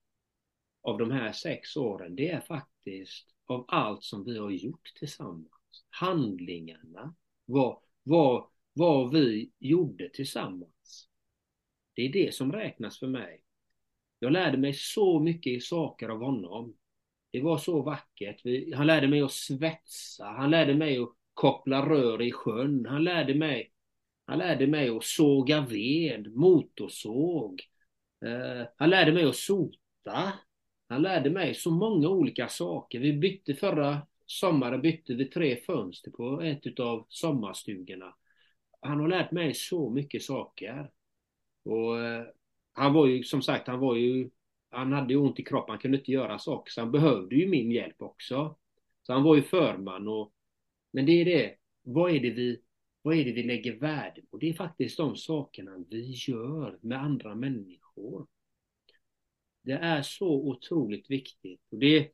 av 0.82 0.98
de 0.98 1.10
här 1.10 1.32
sex 1.32 1.76
åren, 1.76 2.16
det 2.16 2.28
är 2.28 2.40
faktiskt 2.40 3.34
av 3.46 3.64
allt 3.68 4.04
som 4.04 4.24
vi 4.24 4.38
har 4.38 4.50
gjort 4.50 4.92
tillsammans. 4.98 5.84
Handlingarna, 5.90 7.14
vad, 7.44 7.78
vad, 8.02 8.46
vad 8.72 9.12
vi 9.12 9.52
gjorde 9.58 10.08
tillsammans. 10.08 11.08
Det 11.94 12.02
är 12.02 12.12
det 12.12 12.34
som 12.34 12.52
räknas 12.52 12.98
för 12.98 13.06
mig. 13.06 13.41
Jag 14.22 14.32
lärde 14.32 14.58
mig 14.58 14.72
så 14.72 15.20
mycket 15.20 15.62
saker 15.62 16.08
av 16.08 16.18
honom. 16.18 16.76
Det 17.30 17.40
var 17.40 17.58
så 17.58 17.82
vackert. 17.82 18.42
Han 18.74 18.86
lärde 18.86 19.08
mig 19.08 19.22
att 19.22 19.32
svetsa. 19.32 20.24
Han 20.24 20.50
lärde 20.50 20.74
mig 20.74 20.98
att 20.98 21.08
koppla 21.34 21.88
rör 21.88 22.22
i 22.22 22.32
sjön. 22.32 22.86
Han 22.88 23.04
lärde 23.04 23.34
mig, 23.34 23.72
han 24.26 24.38
lärde 24.38 24.66
mig 24.66 24.88
att 24.88 25.04
såga 25.04 25.60
ved, 25.60 26.36
motorsåg. 26.36 27.62
Eh, 28.24 28.66
han 28.76 28.90
lärde 28.90 29.12
mig 29.12 29.24
att 29.24 29.36
sota. 29.36 30.32
Han 30.88 31.02
lärde 31.02 31.30
mig 31.30 31.54
så 31.54 31.70
många 31.70 32.08
olika 32.08 32.48
saker. 32.48 32.98
Vi 32.98 33.12
bytte 33.12 33.54
förra 33.54 34.06
sommaren 34.26 34.80
bytte 34.80 35.14
vi 35.14 35.24
tre 35.24 35.56
fönster 35.56 36.10
på 36.10 36.40
ett 36.42 36.80
av 36.80 37.06
sommarstugorna. 37.08 38.14
Han 38.80 39.00
har 39.00 39.08
lärt 39.08 39.30
mig 39.30 39.54
så 39.54 39.90
mycket 39.90 40.22
saker. 40.22 40.90
Och 41.64 42.00
eh, 42.00 42.24
han 42.72 42.92
var 42.92 43.06
ju 43.06 43.22
som 43.22 43.42
sagt, 43.42 43.68
han 43.68 43.78
var 43.78 43.96
ju 43.96 44.30
han 44.70 44.92
hade 44.92 45.12
ju 45.12 45.18
ont 45.18 45.40
i 45.40 45.44
kroppen, 45.44 45.72
han 45.72 45.78
kunde 45.78 45.98
inte 45.98 46.12
göra 46.12 46.38
saker, 46.38 46.70
så 46.72 46.80
han 46.80 46.92
behövde 46.92 47.36
ju 47.36 47.48
min 47.48 47.70
hjälp 47.70 48.02
också. 48.02 48.56
Så 49.02 49.12
han 49.12 49.22
var 49.22 49.36
ju 49.36 49.42
förman 49.42 50.08
och 50.08 50.32
men 50.92 51.06
det 51.06 51.12
är 51.12 51.24
det, 51.24 51.54
vad 51.82 52.10
är 52.10 52.20
det 52.20 52.30
vi, 52.30 52.62
vad 53.02 53.16
är 53.16 53.24
det 53.24 53.32
vi 53.32 53.42
lägger 53.42 53.76
värde 53.76 54.22
på? 54.30 54.36
Det 54.36 54.48
är 54.48 54.54
faktiskt 54.54 54.96
de 54.96 55.16
sakerna 55.16 55.84
vi 55.90 56.14
gör 56.28 56.78
med 56.80 57.02
andra 57.02 57.34
människor. 57.34 58.26
Det 59.62 59.72
är 59.72 60.02
så 60.02 60.28
otroligt 60.28 61.10
viktigt. 61.10 61.60
Och 61.70 61.78
det, 61.78 62.12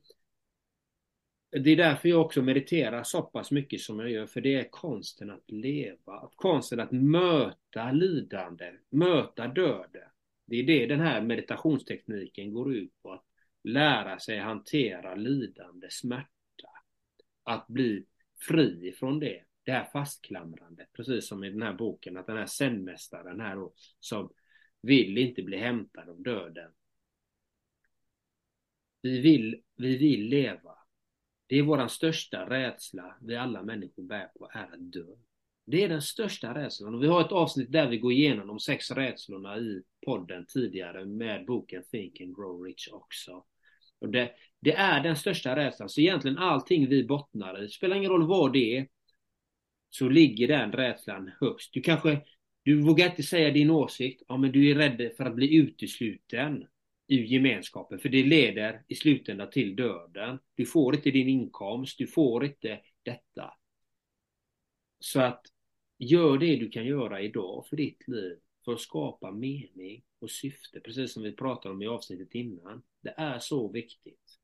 det 1.51 1.69
är 1.69 1.75
därför 1.75 2.09
jag 2.09 2.21
också 2.21 2.41
mediterar 2.41 3.03
så 3.03 3.21
pass 3.21 3.51
mycket 3.51 3.81
som 3.81 3.99
jag 3.99 4.11
gör, 4.11 4.27
för 4.27 4.41
det 4.41 4.55
är 4.55 4.69
konsten 4.69 5.29
att 5.29 5.51
leva, 5.51 6.29
konsten 6.35 6.79
att 6.79 6.91
möta 6.91 7.91
lidande, 7.91 8.71
möta 8.89 9.47
döden. 9.47 10.09
Det 10.49 10.55
är 10.55 10.63
det 10.63 10.85
den 10.85 10.99
här 10.99 11.21
meditationstekniken 11.21 12.53
går 12.53 12.73
ut 12.75 13.01
på, 13.01 13.11
att 13.11 13.25
lära 13.63 14.19
sig 14.19 14.37
hantera 14.37 15.15
lidande, 15.15 15.87
smärta, 15.89 16.69
att 17.43 17.67
bli 17.67 18.05
fri 18.47 18.87
ifrån 18.87 19.19
det. 19.19 19.43
Det 19.63 19.71
här 19.71 19.89
fastklamrandet, 19.93 20.93
precis 20.93 21.27
som 21.27 21.43
i 21.43 21.49
den 21.49 21.61
här 21.61 21.73
boken, 21.73 22.17
att 22.17 22.27
den 22.27 22.37
här 22.37 22.45
zenmästaren 22.45 23.39
här 23.39 23.55
då, 23.55 23.73
som 23.99 24.29
vill 24.81 25.17
inte 25.17 25.41
bli 25.41 25.57
hämtad 25.57 26.09
av 26.09 26.21
döden. 26.21 26.71
Vi 29.01 29.21
vill, 29.21 29.61
vi 29.75 29.97
vill 29.97 30.25
leva. 30.25 30.75
Det 31.47 31.55
är 31.55 31.63
vår 31.63 31.87
största 31.87 32.49
rädsla 32.49 33.17
vi 33.21 33.35
alla 33.35 33.63
människor 33.63 34.03
bär 34.03 34.27
på, 34.27 34.49
är 34.53 34.63
att 34.63 34.91
dö. 34.91 35.15
Det 35.71 35.83
är 35.83 35.89
den 35.89 36.01
största 36.01 36.53
rädslan. 36.53 36.95
Och 36.95 37.03
vi 37.03 37.07
har 37.07 37.21
ett 37.21 37.31
avsnitt 37.31 37.71
där 37.71 37.89
vi 37.89 37.97
går 37.97 38.11
igenom 38.11 38.47
de 38.47 38.59
sex 38.59 38.91
rädslorna 38.91 39.57
i 39.57 39.81
podden 40.05 40.45
tidigare 40.45 41.05
med 41.05 41.45
boken 41.45 41.83
Think 41.91 42.21
and 42.21 42.35
Grow 42.35 42.61
Rich 42.63 42.87
också. 42.91 43.43
Och 43.99 44.09
det, 44.09 44.31
det 44.61 44.73
är 44.73 45.03
den 45.03 45.15
största 45.15 45.55
rädslan. 45.55 45.89
Så 45.89 46.01
egentligen 46.01 46.37
allting 46.37 46.89
vi 46.89 47.03
bottnar 47.03 47.63
i, 47.63 47.69
spelar 47.69 47.95
ingen 47.95 48.11
roll 48.11 48.27
vad 48.27 48.53
det 48.53 48.77
är, 48.77 48.87
så 49.89 50.09
ligger 50.09 50.47
den 50.47 50.71
rädslan 50.71 51.31
högst. 51.41 51.73
Du 51.73 51.81
kanske, 51.81 52.21
du 52.63 52.81
vågar 52.81 53.09
inte 53.09 53.23
säga 53.23 53.51
din 53.51 53.69
åsikt, 53.69 54.23
ja 54.27 54.37
men 54.37 54.51
du 54.51 54.71
är 54.71 54.75
rädd 54.75 55.11
för 55.17 55.25
att 55.25 55.35
bli 55.35 55.55
utesluten 55.55 56.67
ur 57.07 57.23
gemenskapen, 57.23 57.99
för 57.99 58.09
det 58.09 58.23
leder 58.23 58.83
i 58.87 58.95
slutändan 58.95 59.49
till 59.49 59.75
döden. 59.75 60.39
Du 60.55 60.65
får 60.65 60.95
inte 60.95 61.11
din 61.11 61.27
inkomst, 61.27 61.97
du 61.97 62.07
får 62.07 62.45
inte 62.45 62.79
detta. 63.03 63.53
Så 64.99 65.21
att 65.21 65.41
gör 65.99 66.37
det 66.37 66.55
du 66.55 66.69
kan 66.69 66.85
göra 66.85 67.21
idag 67.21 67.67
för 67.67 67.75
ditt 67.75 68.07
liv 68.07 68.39
för 68.65 68.73
att 68.73 68.81
skapa 68.81 69.31
mening 69.31 70.03
och 70.19 70.31
syfte, 70.31 70.79
precis 70.79 71.13
som 71.13 71.23
vi 71.23 71.31
pratade 71.31 71.73
om 71.73 71.81
i 71.81 71.87
avsnittet 71.87 72.35
innan. 72.35 72.81
Det 73.01 73.13
är 73.17 73.39
så 73.39 73.71
viktigt. 73.71 74.39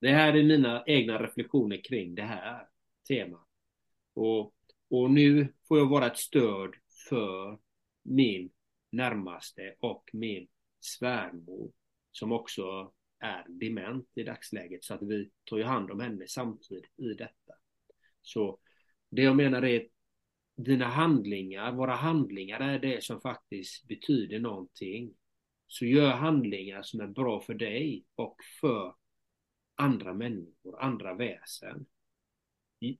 Det 0.00 0.10
här 0.10 0.34
är 0.34 0.42
mina 0.42 0.84
egna 0.86 1.22
reflektioner 1.22 1.84
kring 1.84 2.14
det 2.14 2.22
här 2.22 2.68
temat. 3.08 3.48
Och, 4.14 4.54
och 4.90 5.10
nu 5.10 5.54
får 5.68 5.78
jag 5.78 5.88
vara 5.88 6.06
ett 6.06 6.18
stöd 6.18 6.74
för 7.08 7.58
min 8.02 8.50
närmaste 8.90 9.74
och 9.80 10.10
min 10.12 10.48
svärmor 10.80 11.72
som 12.12 12.32
också 12.32 12.92
är 13.18 13.44
dement 13.48 14.08
i 14.14 14.22
dagsläget 14.22 14.84
så 14.84 14.94
att 14.94 15.02
vi 15.02 15.30
tar 15.44 15.56
ju 15.56 15.64
hand 15.64 15.90
om 15.90 16.00
henne 16.00 16.24
samtidigt 16.28 16.98
i 16.98 17.14
detta. 17.14 17.54
Så 18.22 18.58
det 19.10 19.22
jag 19.22 19.36
menar 19.36 19.64
är 19.64 19.86
dina 20.64 20.86
handlingar, 20.86 21.72
våra 21.72 21.94
handlingar 21.94 22.60
är 22.60 22.78
det 22.78 23.04
som 23.04 23.20
faktiskt 23.20 23.88
betyder 23.88 24.38
någonting. 24.38 25.14
Så 25.66 25.84
gör 25.86 26.10
handlingar 26.10 26.82
som 26.82 27.00
är 27.00 27.06
bra 27.06 27.40
för 27.40 27.54
dig 27.54 28.04
och 28.14 28.36
för 28.60 28.94
andra 29.74 30.14
människor, 30.14 30.80
andra 30.80 31.14
väsen. 31.14 31.86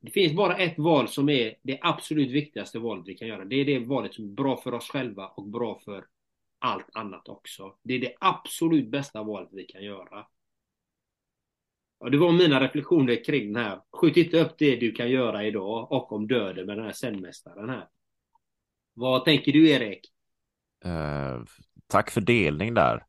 Det 0.01 0.11
finns 0.11 0.33
bara 0.33 0.57
ett 0.57 0.79
val 0.79 1.09
som 1.09 1.29
är 1.29 1.55
det 1.63 1.79
absolut 1.83 2.31
viktigaste 2.31 2.79
valet 2.79 3.05
vi 3.09 3.15
kan 3.15 3.29
göra. 3.29 3.45
Det 3.45 3.57
är 3.57 3.65
det 3.65 3.79
valet 3.79 4.15
som 4.15 4.25
är 4.25 4.29
bra 4.29 4.57
för 4.57 4.75
oss 4.75 4.89
själva 4.89 5.27
och 5.27 5.49
bra 5.49 5.81
för 5.85 6.07
allt 6.59 6.87
annat 6.93 7.29
också. 7.29 7.77
Det 7.83 7.95
är 7.95 7.99
det 7.99 8.15
absolut 8.21 8.89
bästa 8.89 9.23
valet 9.23 9.49
vi 9.53 9.65
kan 9.65 9.85
göra. 9.85 10.27
Ja, 12.03 12.09
det 12.09 12.19
var 12.19 12.33
mina 12.33 12.61
reflektioner 12.61 13.25
kring 13.25 13.53
den 13.53 13.65
här. 13.65 13.81
Skjut 13.93 14.17
inte 14.17 14.41
upp 14.41 14.55
det 14.59 14.77
du 14.77 14.93
kan 14.93 15.11
göra 15.11 15.45
idag 15.45 15.93
och 15.93 16.13
om 16.13 16.29
döden 16.29 16.67
med 16.67 16.77
den 16.77 16.85
här 16.85 16.93
sändmästaren 16.93 17.69
här. 17.69 17.89
Vad 18.95 19.25
tänker 19.25 19.53
du 19.53 19.71
Erik? 19.71 20.13
Uh, 20.85 21.45
tack 21.87 22.11
för 22.11 22.21
delning 22.21 22.75
där, 22.75 23.07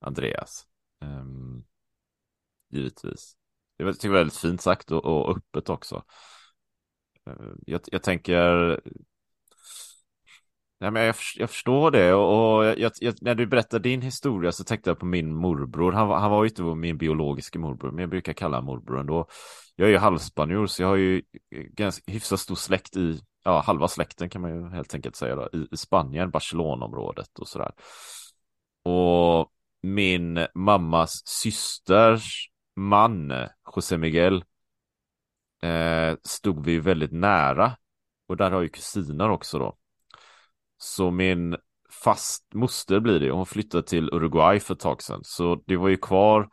Andreas. 0.00 0.66
Um, 1.00 1.64
givetvis. 2.70 3.36
Det 3.76 3.84
var, 3.84 3.92
tycker 3.92 4.08
väldigt 4.08 4.36
fint 4.36 4.60
sagt 4.60 4.90
och, 4.90 5.04
och 5.04 5.36
öppet 5.36 5.68
också. 5.68 6.04
Uh, 7.30 7.52
jag, 7.66 7.80
jag 7.86 8.02
tänker 8.02 8.80
Nej, 10.80 10.90
men 10.90 11.02
jag, 11.02 11.14
jag 11.36 11.50
förstår 11.50 11.90
det 11.90 12.14
och, 12.14 12.64
jag, 12.64 12.92
jag, 13.00 13.14
när 13.20 13.34
du 13.34 13.46
berättar 13.46 13.78
din 13.78 14.02
historia 14.02 14.52
så 14.52 14.64
tänkte 14.64 14.90
jag 14.90 14.98
på 14.98 15.06
min 15.06 15.34
morbror. 15.34 15.92
Han, 15.92 16.10
han 16.10 16.30
var 16.30 16.44
ju 16.44 16.48
inte 16.48 16.62
min 16.62 16.98
biologiska 16.98 17.58
morbror, 17.58 17.90
men 17.90 18.00
jag 18.00 18.10
brukar 18.10 18.32
kalla 18.32 18.56
honom 18.56 18.66
morbror 18.66 19.00
ändå. 19.00 19.26
Jag 19.76 19.88
är 19.88 19.92
ju 19.92 19.98
halvspanjor 19.98 20.66
så 20.66 20.82
jag 20.82 20.88
har 20.88 20.96
ju 20.96 21.22
ganska 21.50 22.12
hyfsat 22.12 22.40
stor 22.40 22.54
släkt 22.54 22.96
i, 22.96 23.20
ja 23.44 23.60
halva 23.60 23.88
släkten 23.88 24.28
kan 24.30 24.42
man 24.42 24.54
ju 24.54 24.68
helt 24.68 24.94
enkelt 24.94 25.16
säga 25.16 25.36
då, 25.36 25.48
i, 25.52 25.68
i 25.70 25.76
Spanien, 25.76 26.30
Barcelonaområdet 26.30 27.38
och 27.38 27.48
sådär. 27.48 27.72
Och 28.82 29.52
min 29.82 30.46
mammas 30.54 31.22
systers 31.26 32.50
man, 32.76 33.32
José 33.76 33.98
Miguel, 33.98 34.44
eh, 35.62 36.16
stod 36.22 36.64
vi 36.64 36.78
väldigt 36.78 37.12
nära. 37.12 37.76
Och 38.28 38.36
där 38.36 38.50
har 38.50 38.62
ju 38.62 38.68
kusiner 38.68 39.30
också 39.30 39.58
då. 39.58 39.77
Så 40.78 41.10
min 41.10 41.56
fast 42.04 42.54
moster 42.54 43.00
blir 43.00 43.20
det. 43.20 43.30
Hon 43.30 43.46
flyttade 43.46 43.82
till 43.82 44.08
Uruguay 44.12 44.60
för 44.60 44.74
ett 44.74 44.80
tag 44.80 45.02
sedan. 45.02 45.20
Så 45.24 45.62
det 45.66 45.76
var 45.76 45.88
ju 45.88 45.96
kvar 45.96 46.48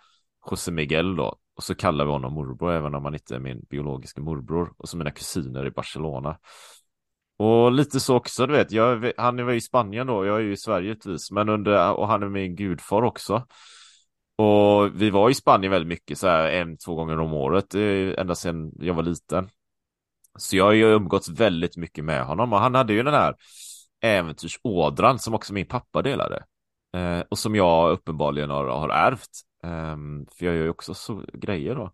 José 0.51 0.71
Miguel 0.71 1.15
då. 1.15 1.37
Och 1.55 1.63
så 1.63 1.75
kallar 1.75 2.05
vi 2.05 2.11
honom 2.11 2.33
morbror 2.33 2.71
även 2.71 2.95
om 2.95 3.05
han 3.05 3.13
inte 3.13 3.35
är 3.35 3.39
min 3.39 3.65
biologiska 3.69 4.21
morbror. 4.21 4.73
Och 4.77 4.89
så 4.89 4.97
mina 4.97 5.11
kusiner 5.11 5.65
i 5.67 5.71
Barcelona. 5.71 6.37
Och 7.37 7.71
lite 7.71 7.99
så 7.99 8.15
också, 8.15 8.47
du 8.47 8.53
vet, 8.53 8.71
jag, 8.71 9.11
han 9.17 9.45
var 9.45 9.51
ju 9.51 9.57
i 9.57 9.61
Spanien 9.61 10.07
då, 10.07 10.25
jag 10.25 10.37
är 10.37 10.41
ju 10.41 10.51
i 10.51 10.57
Sverige 10.57 10.87
givetvis, 10.87 11.31
men 11.31 11.49
under, 11.49 11.93
och 11.93 12.07
han 12.07 12.23
är 12.23 12.29
min 12.29 12.55
gudfar 12.55 13.01
också. 13.01 13.47
Och 14.35 15.01
vi 15.01 15.09
var 15.09 15.29
i 15.29 15.33
Spanien 15.33 15.71
väldigt 15.71 15.87
mycket, 15.87 16.17
så 16.17 16.27
här 16.27 16.51
en, 16.51 16.77
två 16.77 16.95
gånger 16.95 17.19
om 17.19 17.33
året, 17.33 17.75
eh, 17.75 18.19
ända 18.21 18.35
sedan 18.35 18.71
jag 18.79 18.93
var 18.93 19.03
liten. 19.03 19.49
Så 20.37 20.57
jag 20.57 20.63
har 20.63 20.71
ju 20.71 20.83
umgåtts 20.83 21.29
väldigt 21.29 21.77
mycket 21.77 22.05
med 22.05 22.25
honom 22.25 22.53
och 22.53 22.59
han 22.59 22.75
hade 22.75 22.93
ju 22.93 23.03
den 23.03 23.13
här 23.13 23.35
äventyrsådran 24.05 25.19
som 25.19 25.33
också 25.33 25.53
min 25.53 25.65
pappa 25.65 26.01
delade. 26.01 26.43
Eh, 26.95 27.19
och 27.29 27.39
som 27.39 27.55
jag 27.55 27.91
uppenbarligen 27.91 28.49
har, 28.49 28.65
har 28.65 28.89
ärvt. 28.89 29.29
Eh, 29.63 29.97
för 30.37 30.45
jag 30.45 30.55
gör 30.55 30.63
ju 30.63 30.69
också 30.69 30.93
så 30.93 31.23
grejer 31.33 31.75
då. 31.75 31.91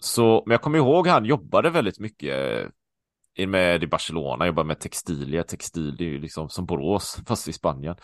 Så, 0.00 0.42
men 0.46 0.52
jag 0.52 0.62
kommer 0.62 0.78
ihåg 0.78 1.06
han 1.06 1.24
jobbade 1.24 1.70
väldigt 1.70 1.98
mycket 1.98 2.66
eh, 3.36 3.48
med 3.48 3.82
i 3.82 3.86
Barcelona, 3.86 4.46
jobbade 4.46 4.66
med 4.66 4.80
textilier, 4.80 5.42
textil, 5.42 5.96
det 5.96 6.04
är 6.04 6.08
ju 6.08 6.20
liksom 6.20 6.48
som 6.48 6.66
Borås, 6.66 7.18
fast 7.26 7.48
i 7.48 7.52
Spanien. 7.52 7.96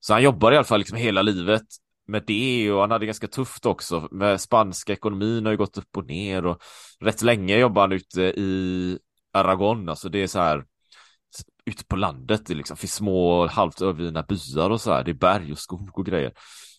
Så 0.00 0.12
han 0.12 0.22
jobbade 0.22 0.54
i 0.54 0.56
alla 0.56 0.64
fall 0.64 0.78
liksom 0.78 0.98
hela 0.98 1.22
livet 1.22 1.62
med 2.06 2.24
det 2.26 2.72
och 2.72 2.80
han 2.80 2.90
hade 2.90 3.06
ganska 3.06 3.28
tufft 3.28 3.66
också 3.66 4.08
med 4.10 4.40
spanska 4.40 4.92
ekonomin 4.92 5.44
har 5.44 5.52
ju 5.52 5.58
gått 5.58 5.78
upp 5.78 5.96
och 5.96 6.06
ner 6.06 6.46
och 6.46 6.62
rätt 7.00 7.22
länge 7.22 7.58
jobbade 7.58 7.84
han 7.84 7.92
ute 7.92 8.22
i 8.22 8.98
Aragon, 9.32 9.88
alltså 9.88 10.08
det 10.08 10.22
är 10.22 10.26
så 10.26 10.38
här 10.38 10.64
ute 11.64 11.84
på 11.84 11.96
landet, 11.96 12.46
det 12.46 12.54
liksom 12.54 12.76
finns 12.76 12.94
små 12.94 13.46
halvt 13.46 13.82
övergivna 13.82 14.22
byar 14.22 14.70
och 14.70 14.80
så 14.80 14.92
här, 14.92 15.04
det 15.04 15.10
är 15.10 15.14
berg 15.14 15.52
och 15.52 15.58
skog 15.58 15.98
och 15.98 16.06
grejer. 16.06 16.32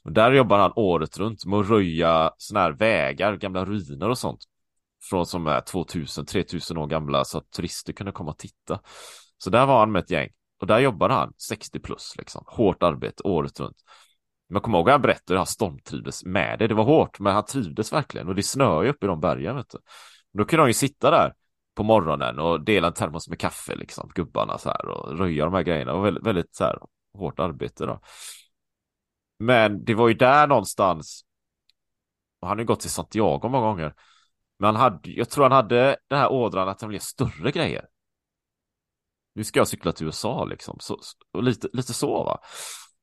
Och 0.03 0.11
där 0.11 0.31
jobbar 0.31 0.59
han 0.59 0.73
året 0.75 1.17
runt 1.17 1.45
med 1.45 1.59
att 1.59 1.69
röja 1.69 2.31
såna 2.37 2.59
här 2.59 2.71
vägar, 2.71 3.35
gamla 3.35 3.65
ruiner 3.65 4.09
och 4.09 4.17
sånt. 4.17 4.39
Från 5.09 5.25
som 5.25 5.47
är 5.47 5.59
2000-3000 5.61 6.77
år 6.77 6.87
gamla 6.87 7.25
så 7.25 7.37
att 7.37 7.51
turister 7.51 7.93
kunde 7.93 8.11
komma 8.11 8.31
och 8.31 8.37
titta. 8.37 8.79
Så 9.37 9.49
där 9.49 9.65
var 9.65 9.79
han 9.79 9.91
med 9.91 9.99
ett 9.99 10.09
gäng. 10.09 10.29
Och 10.61 10.67
där 10.67 10.79
jobbade 10.79 11.13
han 11.13 11.33
60 11.37 11.79
plus 11.79 12.13
liksom. 12.17 12.43
Hårt 12.47 12.83
arbete 12.83 13.23
året 13.23 13.59
runt. 13.59 13.77
Men 14.49 14.61
kom 14.61 14.75
ihåg 14.75 14.89
att 14.89 14.93
han 14.93 15.01
berättade 15.01 15.33
hur 15.33 15.37
han 15.37 15.45
stormtrivdes 15.45 16.25
med 16.25 16.59
det. 16.59 16.67
Det 16.67 16.73
var 16.73 16.83
hårt, 16.83 17.19
men 17.19 17.33
han 17.33 17.45
trivdes 17.45 17.93
verkligen. 17.93 18.27
Och 18.27 18.35
det 18.35 18.43
snöar 18.43 18.83
ju 18.83 18.89
uppe 18.89 19.05
i 19.05 19.07
de 19.07 19.19
bergen, 19.19 19.55
vet 19.55 19.69
du. 19.69 19.77
Då 20.33 20.45
kunde 20.45 20.61
han 20.61 20.69
ju 20.69 20.73
sitta 20.73 21.11
där 21.11 21.33
på 21.75 21.83
morgonen 21.83 22.39
och 22.39 22.61
dela 22.61 22.87
en 22.87 22.93
termos 22.93 23.29
med 23.29 23.39
kaffe, 23.39 23.75
liksom, 23.75 24.11
gubbarna 24.15 24.57
så 24.57 24.69
här 24.69 24.85
och 24.85 25.17
röja 25.17 25.45
de 25.45 25.53
här 25.53 25.63
grejerna. 25.63 25.91
Det 25.91 25.97
var 25.97 26.05
väldigt, 26.05 26.27
väldigt 26.27 26.55
så 26.55 26.63
här 26.63 26.79
hårt 27.13 27.39
arbete 27.39 27.85
då. 27.85 27.99
Men 29.39 29.85
det 29.85 29.93
var 29.93 30.07
ju 30.07 30.13
där 30.13 30.47
någonstans. 30.47 31.25
Och 32.39 32.47
han 32.47 32.57
har 32.57 32.61
ju 32.61 32.67
gått 32.67 32.79
till 32.79 32.89
Santiago 32.89 33.49
många 33.49 33.67
gånger. 33.67 33.93
Men 34.59 34.75
han 34.75 34.75
hade, 34.75 35.11
jag 35.11 35.29
tror 35.29 35.43
han 35.43 35.51
hade 35.51 35.97
den 36.07 36.19
här 36.19 36.31
ådran 36.31 36.69
att 36.69 36.81
han 36.81 36.89
ville 36.89 36.99
större 36.99 37.51
grejer. 37.51 37.85
Nu 39.35 39.43
ska 39.43 39.59
jag 39.59 39.67
cykla 39.67 39.91
till 39.91 40.05
USA 40.05 40.45
liksom. 40.45 40.77
Så, 40.79 40.99
och 41.33 41.43
lite, 41.43 41.69
lite 41.73 41.93
så 41.93 42.23
va. 42.23 42.39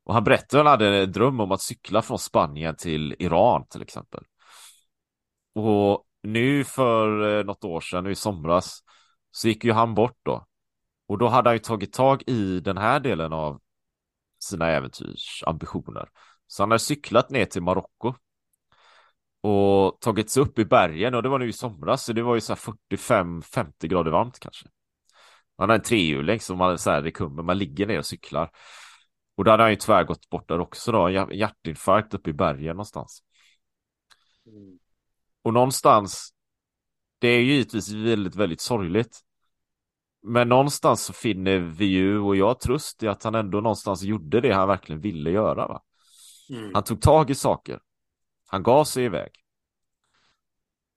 Och 0.05 0.15
han 0.15 0.25
berättade 0.25 0.61
att 0.61 0.67
han 0.67 0.71
hade 0.71 1.03
en 1.03 1.13
dröm 1.13 1.41
om 1.41 1.53
att 1.53 1.63
cykla 1.63 2.03
från 2.03 2.19
Spanien 2.19 2.77
till 2.77 3.17
Iran 3.19 3.67
till 3.67 3.83
exempel. 3.83 4.25
Och 5.55 6.07
nu 6.23 6.65
för 6.65 7.39
eh, 7.39 7.45
något 7.45 7.65
år 7.65 7.81
sedan, 7.81 8.05
nu 8.05 8.11
i 8.11 8.15
somras, 8.15 8.81
så 9.31 9.49
gick 9.49 9.65
ju 9.65 9.73
han 9.73 9.95
bort 9.95 10.19
då. 10.23 10.47
Och 11.07 11.19
då 11.19 11.29
hade 11.29 11.49
han 11.49 11.55
ju 11.55 11.61
tagit 11.61 11.93
tag 11.93 12.23
i 12.27 12.61
den 12.61 12.79
här 12.79 13.01
delen 13.01 13.33
av 13.33 13.61
sina 14.43 14.69
äventyrsambitioner. 14.69 16.09
Så 16.47 16.63
han 16.63 16.71
hade 16.71 16.79
cyklat 16.79 17.31
ner 17.31 17.45
till 17.45 17.63
Marocko 17.63 18.15
och 19.41 20.01
tagit 20.01 20.31
sig 20.31 20.43
upp 20.43 20.59
i 20.59 20.65
bergen 20.65 21.15
och 21.15 21.23
det 21.23 21.29
var 21.29 21.39
nu 21.39 21.49
i 21.49 21.53
somras 21.53 22.05
så 22.05 22.13
det 22.13 22.23
var 22.23 22.35
ju 22.35 22.41
så 22.41 22.53
här 22.53 22.75
45-50 22.91 23.87
grader 23.87 24.11
varmt 24.11 24.41
kanske. 24.41 24.67
Han 25.59 25.69
har 25.69 25.77
en 25.77 25.83
trehjuling 25.83 26.41
som 26.41 26.59
man 26.59 26.79
så 26.79 26.91
här 26.91 27.03
det 27.03 27.11
kommer, 27.11 27.43
man 27.43 27.59
ligger 27.59 27.87
ner 27.87 27.99
och 27.99 28.07
cyklar. 28.07 28.51
Och 29.37 29.45
då 29.45 29.51
hade 29.51 29.63
han 29.63 29.71
ju 29.71 29.77
tyvärr 29.77 30.05
gått 30.05 30.31
bort 30.31 30.49
där 30.49 30.61
också 30.61 30.93
då, 30.93 31.11
hjärtinfarkt 31.11 32.15
uppe 32.15 32.31
i 32.31 32.33
bergen 32.33 32.77
någonstans. 32.77 33.23
Mm. 34.47 34.80
Och 35.43 35.53
någonstans, 35.53 36.35
det 37.19 37.29
är 37.29 37.41
ju 37.41 37.53
givetvis 37.53 37.93
väldigt, 37.93 38.37
väldigt 38.37 38.61
sorgligt. 38.61 39.21
Men 40.23 40.49
någonstans 40.49 41.05
så 41.05 41.13
finner 41.13 41.59
vi 41.59 41.85
ju, 41.85 42.19
och 42.19 42.37
jag 42.37 42.61
tröst 42.61 43.03
i 43.03 43.09
att 43.09 43.23
han 43.23 43.35
ändå 43.35 43.61
någonstans 43.61 44.03
gjorde 44.03 44.41
det 44.41 44.53
han 44.53 44.69
verkligen 44.69 45.01
ville 45.01 45.31
göra. 45.31 45.69
Va? 45.69 45.83
Mm. 46.51 46.71
Han 46.75 46.85
tog 46.85 47.01
tag 47.03 47.31
i 47.31 47.35
saker. 47.35 47.81
Han 48.47 48.63
gav 48.63 48.85
sig 48.85 49.05
iväg. 49.05 49.31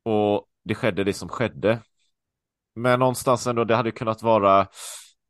Och 0.03 0.47
det 0.63 0.75
skedde 0.75 1.03
det 1.03 1.13
som 1.13 1.29
skedde. 1.29 1.81
Men 2.75 2.99
någonstans 2.99 3.47
ändå, 3.47 3.63
det 3.63 3.75
hade 3.75 3.91
kunnat 3.91 4.23
vara, 4.23 4.67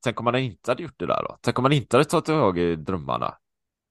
tänk 0.04 0.20
om 0.20 0.24
man 0.24 0.36
inte 0.36 0.72
hade 0.72 0.84
gjort 0.84 1.00
det 1.00 1.06
där 1.06 1.24
då? 1.24 1.38
Tänk 1.42 1.60
om 1.60 1.64
man 1.64 1.72
inte 1.72 1.98
hade 1.98 2.10
tagit 2.10 2.26
tag 2.26 2.58
i 2.58 2.76
drömmarna? 2.76 3.38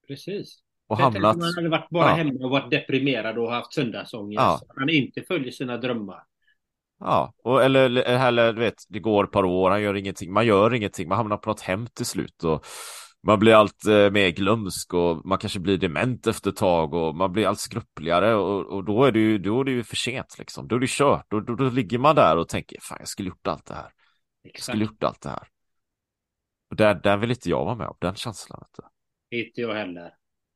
Precis. 0.06 0.61
Och 0.92 0.98
Tänk 0.98 1.14
hamnat... 1.14 1.36
Man 1.36 1.54
hade 1.54 1.68
varit 1.68 1.90
bara 1.90 2.08
ja. 2.08 2.14
hemma 2.14 2.44
och 2.44 2.50
varit 2.50 2.70
deprimerad 2.70 3.38
och 3.38 3.52
haft 3.52 3.72
söndagsångest. 3.72 4.40
Ja. 4.40 4.60
Han 4.76 4.88
inte 4.88 5.22
följer 5.22 5.50
sina 5.50 5.76
drömmar. 5.76 6.22
Ja, 7.00 7.34
och, 7.44 7.62
eller, 7.62 7.96
eller 7.96 8.52
du 8.52 8.60
vet, 8.60 8.74
det 8.88 8.98
går 8.98 9.24
ett 9.24 9.30
par 9.30 9.44
år, 9.44 9.70
han 9.70 9.82
gör 9.82 9.94
ingenting, 9.94 10.32
man 10.32 10.46
gör 10.46 10.74
ingenting, 10.74 11.08
man 11.08 11.18
hamnar 11.18 11.36
på 11.36 11.50
något 11.50 11.60
hem 11.60 11.86
till 11.86 12.06
slut 12.06 12.44
och 12.44 12.64
man 13.22 13.38
blir 13.38 13.54
allt 13.54 13.86
eh, 13.86 14.10
mer 14.10 14.28
glömsk 14.28 14.94
och 14.94 15.26
man 15.26 15.38
kanske 15.38 15.60
blir 15.60 15.78
dement 15.78 16.26
efter 16.26 16.50
ett 16.50 16.56
tag 16.56 16.94
och 16.94 17.14
man 17.14 17.32
blir 17.32 17.46
allt 17.46 17.60
skrupligare 17.60 18.34
och, 18.34 18.66
och 18.66 18.84
då 18.84 19.04
är 19.04 19.12
det 19.12 19.20
ju, 19.20 19.38
då 19.38 19.60
är 19.60 19.64
det 19.64 19.70
ju 19.70 19.82
för 19.82 19.96
sent 19.96 20.38
liksom, 20.38 20.68
då 20.68 20.76
är 20.76 20.80
det 20.80 20.90
kört, 20.90 21.26
då, 21.28 21.40
då, 21.40 21.54
då 21.54 21.70
ligger 21.70 21.98
man 21.98 22.16
där 22.16 22.36
och 22.36 22.48
tänker, 22.48 22.78
fan 22.80 22.98
jag 23.00 23.08
skulle 23.08 23.28
gjort 23.28 23.46
allt 23.46 23.66
det 23.66 23.74
här. 23.74 23.90
Jag 24.42 24.62
skulle 24.62 24.84
gjort 24.84 25.02
allt 25.02 25.20
det 25.20 25.28
här. 25.28 25.48
Och 26.70 26.76
där, 26.76 26.94
där 26.94 27.16
vill 27.16 27.30
inte 27.30 27.50
jag 27.50 27.64
vara 27.64 27.74
med 27.76 27.86
om, 27.86 27.96
den 28.00 28.14
känslan. 28.14 28.64
Inte 29.30 29.60
jag 29.60 29.74
heller. 29.74 30.14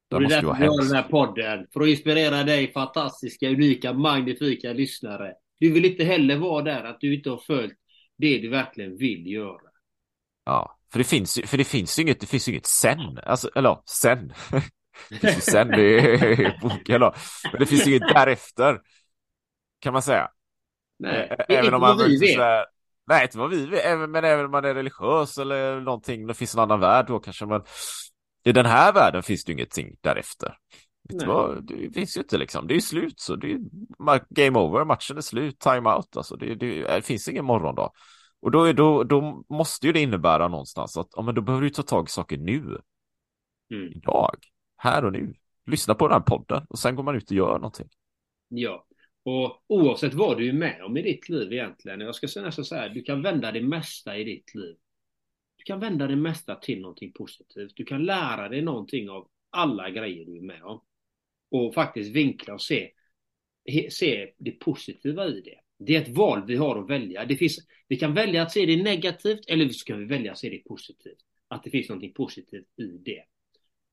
Det, 0.08 0.18
det 0.18 0.24
är 0.24 0.28
därför 0.28 0.54
vi 0.60 0.66
har 0.66 0.82
den 0.82 0.96
här 0.96 1.02
podden. 1.02 1.66
För 1.72 1.80
att 1.80 1.88
inspirera 1.88 2.44
dig 2.44 2.72
fantastiska, 2.72 3.48
unika, 3.48 3.92
magnifika 3.92 4.72
lyssnare. 4.72 5.32
Du 5.60 5.72
vill 5.72 5.84
inte 5.84 6.04
heller 6.04 6.36
vara 6.36 6.62
där 6.62 6.84
att 6.84 7.00
du 7.00 7.14
inte 7.14 7.30
har 7.30 7.38
följt 7.38 7.78
det 8.18 8.38
du 8.38 8.48
verkligen 8.48 8.96
vill 8.96 9.26
göra. 9.26 9.60
Ja, 10.44 10.78
för 10.92 10.98
det 10.98 11.04
finns 11.04 11.38
ju, 11.38 11.46
för 11.46 11.58
det 11.58 11.64
finns 11.64 11.98
inget, 11.98 12.20
det 12.20 12.26
finns 12.26 12.48
inget 12.48 12.66
sen. 12.66 13.18
Alltså, 13.22 13.50
eller 13.54 13.78
sen. 13.84 14.28
det 15.10 15.18
finns 15.18 15.36
ju 15.36 15.40
sen, 15.40 15.74
är 15.74 16.60
boken 16.60 17.00
då. 17.00 17.14
Men 17.52 17.60
det 17.60 17.66
finns 17.66 17.86
ju 17.86 17.90
inget 17.96 18.14
därefter. 18.14 18.80
Kan 19.80 19.92
man 19.92 20.02
säga. 20.02 20.28
Nej, 20.98 21.36
även 21.48 21.64
inte 21.64 21.74
om 21.74 21.80
man 21.80 21.96
vad 21.96 22.06
vi 22.06 22.18
vet. 22.18 22.38
Här, 22.38 22.64
nej, 23.06 23.22
inte 23.22 23.38
vad 23.38 23.50
vi 23.50 23.66
vet. 23.66 24.10
Men 24.10 24.24
även 24.24 24.44
om 24.44 24.50
man 24.50 24.64
är 24.64 24.74
religiös 24.74 25.38
eller 25.38 25.80
någonting. 25.80 26.26
Det 26.26 26.34
finns 26.34 26.54
en 26.54 26.60
annan 26.60 26.80
värld 26.80 27.06
då 27.06 27.18
kanske. 27.18 27.46
Men 27.46 27.62
i 28.46 28.52
den 28.52 28.66
här 28.66 28.92
världen 28.92 29.22
finns 29.22 29.44
det 29.44 29.52
ingenting 29.52 29.96
därefter. 30.00 30.58
Det 31.62 31.90
finns 31.94 32.16
ju 32.16 32.20
inte 32.20 32.38
liksom. 32.38 32.66
Det 32.66 32.74
är 32.74 32.80
slut 32.80 33.20
så. 33.20 33.36
Det 33.36 33.52
är 33.52 33.60
game 34.34 34.58
over. 34.58 34.84
Matchen 34.84 35.16
är 35.16 35.20
slut. 35.20 35.58
Time 35.58 35.90
out. 35.90 36.16
Alltså 36.16 36.36
det, 36.36 36.54
det, 36.54 36.82
det 36.82 37.02
finns 37.02 37.28
ingen 37.28 37.44
morgondag. 37.44 37.90
Och 38.40 38.50
då, 38.50 38.64
är, 38.64 38.72
då, 38.72 39.04
då 39.04 39.44
måste 39.48 39.86
ju 39.86 39.92
det 39.92 40.00
innebära 40.00 40.48
någonstans 40.48 40.96
att 40.96 41.08
ja, 41.12 41.22
men 41.22 41.34
då 41.34 41.40
behöver 41.40 41.64
du 41.64 41.70
ta 41.70 41.82
tag 41.82 42.06
i 42.08 42.10
saker 42.10 42.38
nu. 42.38 42.78
Mm. 43.74 43.92
Idag. 43.92 44.36
Här 44.76 45.04
och 45.04 45.12
nu. 45.12 45.34
Lyssna 45.66 45.94
på 45.94 46.08
den 46.08 46.14
här 46.14 46.20
podden 46.26 46.66
och 46.68 46.78
sen 46.78 46.96
går 46.96 47.02
man 47.02 47.16
ut 47.16 47.30
och 47.30 47.36
gör 47.36 47.52
någonting. 47.52 47.88
Ja, 48.48 48.86
och 49.24 49.62
oavsett 49.66 50.14
vad 50.14 50.38
du 50.38 50.48
är 50.48 50.52
med 50.52 50.84
om 50.84 50.96
i 50.96 51.02
ditt 51.02 51.28
liv 51.28 51.52
egentligen. 51.52 52.00
Jag 52.00 52.14
ska 52.14 52.28
säga 52.28 52.50
så 52.50 52.74
här, 52.74 52.88
du 52.88 53.02
kan 53.02 53.22
vända 53.22 53.52
det 53.52 53.62
mesta 53.62 54.16
i 54.16 54.24
ditt 54.24 54.54
liv 54.54 54.76
kan 55.66 55.80
vända 55.80 56.06
det 56.06 56.16
mesta 56.16 56.54
till 56.54 56.80
någonting 56.80 57.12
positivt. 57.12 57.72
Du 57.76 57.84
kan 57.84 58.04
lära 58.04 58.48
dig 58.48 58.62
någonting 58.62 59.10
av 59.10 59.28
alla 59.50 59.90
grejer 59.90 60.24
du 60.24 60.36
är 60.36 60.42
med 60.42 60.62
om. 60.62 60.80
Och 61.50 61.74
faktiskt 61.74 62.10
vinkla 62.10 62.54
och 62.54 62.62
se, 62.62 62.90
se 63.90 64.32
det 64.38 64.50
positiva 64.50 65.26
i 65.26 65.40
det. 65.40 65.60
Det 65.78 65.96
är 65.96 66.02
ett 66.02 66.16
val 66.16 66.46
vi 66.46 66.56
har 66.56 66.78
att 66.78 66.90
välja. 66.90 67.24
Det 67.24 67.36
finns, 67.36 67.58
vi 67.88 67.96
kan 67.96 68.14
välja 68.14 68.42
att 68.42 68.52
se 68.52 68.66
det 68.66 68.82
negativt 68.82 69.40
eller 69.48 69.68
så 69.68 69.84
kan 69.84 69.98
vi 69.98 70.04
välja 70.04 70.32
att 70.32 70.38
se 70.38 70.50
det 70.50 70.68
positivt. 70.68 71.18
Att 71.48 71.64
det 71.64 71.70
finns 71.70 71.88
någonting 71.88 72.12
positivt 72.12 72.68
i 72.76 72.98
det. 73.04 73.22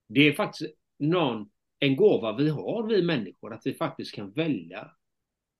Det 0.08 0.28
är 0.28 0.34
faktiskt 0.34 0.76
någon, 1.00 1.50
en 1.80 1.96
gåva 1.96 2.38
vi 2.38 2.50
har, 2.50 2.88
vi 2.88 3.04
människor, 3.04 3.54
att 3.54 3.62
vi 3.66 3.74
faktiskt 3.74 4.16
kan 4.16 4.32
välja. 4.32 4.92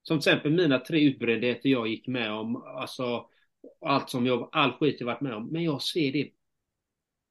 Som 0.02 0.20
till 0.20 0.32
exempel 0.32 0.52
mina 0.52 0.78
tre 0.78 1.04
utbrändheter 1.04 1.68
jag 1.68 1.88
gick 1.88 2.06
med 2.06 2.32
om, 2.32 2.56
alltså 2.56 3.28
allt 3.80 4.10
som 4.10 4.26
jag, 4.26 4.48
all 4.52 4.72
skit 4.72 4.96
jag 4.98 5.06
varit 5.06 5.20
med 5.20 5.34
om. 5.34 5.48
Men 5.48 5.62
jag 5.62 5.82
ser 5.82 6.12
det, 6.12 6.30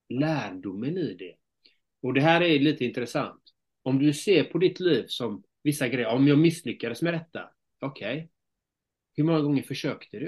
lärdomen 0.10 0.98
i 0.98 1.14
det. 1.14 1.36
Och 2.02 2.14
det 2.14 2.22
här 2.22 2.42
är 2.42 2.60
lite 2.60 2.86
intressant. 2.86 3.42
Om 3.84 4.00
du 4.00 4.14
ser 4.14 4.44
på 4.44 4.58
ditt 4.58 4.80
liv 4.80 5.06
som 5.08 5.44
vissa 5.64 5.88
grejer, 5.88 6.08
om 6.08 6.28
jag 6.28 6.40
misslyckades 6.40 7.02
med 7.02 7.14
detta, 7.14 7.50
okej. 7.80 8.16
Okay. 8.16 8.28
Hur 9.16 9.24
många 9.24 9.42
gånger 9.42 9.64
försökte 9.64 10.20
du? 10.20 10.28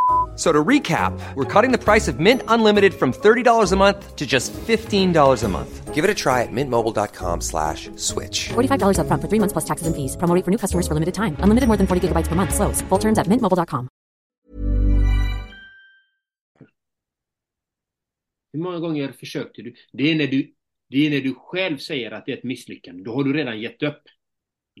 So 0.41 0.51
to 0.51 0.63
recap, 0.69 1.13
we're 1.35 1.45
cutting 1.45 1.71
the 1.71 1.77
price 1.77 2.07
of 2.07 2.19
Mint 2.19 2.41
Unlimited 2.47 2.95
from 2.95 3.13
$30 3.13 3.71
a 3.71 3.75
month 3.75 4.15
to 4.15 4.25
just 4.25 4.51
$15 4.53 5.43
a 5.43 5.47
month. 5.47 5.93
Give 5.93 6.03
it 6.03 6.09
a 6.09 6.15
try 6.15 6.41
at 6.41 6.51
mintmobile.com 6.51 7.41
slash 7.41 7.91
switch. 7.95 8.49
$45 8.49 9.01
up 9.01 9.05
front 9.05 9.21
for 9.21 9.27
three 9.27 9.37
months 9.37 9.53
plus 9.53 9.65
taxes 9.65 9.85
and 9.85 9.95
fees. 9.95 10.17
Promo 10.17 10.33
for 10.43 10.49
new 10.49 10.57
customers 10.57 10.87
for 10.87 10.95
limited 10.95 11.13
time. 11.13 11.35
Unlimited 11.41 11.67
more 11.67 11.77
than 11.77 11.85
40 11.85 12.07
gigabytes 12.07 12.27
per 12.27 12.33
month. 12.33 12.55
Slows. 12.55 12.81
Full 12.89 12.97
terms 12.97 13.19
at 13.19 13.27
mintmobile.com. 13.27 13.87
Hur 18.53 18.59
många 18.59 18.79
gånger 18.79 19.11
försökte 19.11 19.61
du? 19.61 19.75
Det 19.93 20.11
är, 20.11 20.15
när 20.15 20.27
du? 20.27 20.53
det 20.89 21.05
är 21.05 21.09
när 21.09 21.21
du 21.21 21.33
själv 21.33 21.77
säger 21.77 22.11
att 22.11 22.25
det 22.25 22.31
är 22.31 22.37
ett 22.37 22.43
misslyckande. 22.43 23.03
Då 23.03 23.15
har 23.15 23.23
du 23.23 23.33
redan 23.33 23.59
gett 23.61 23.83
upp. 23.83 24.01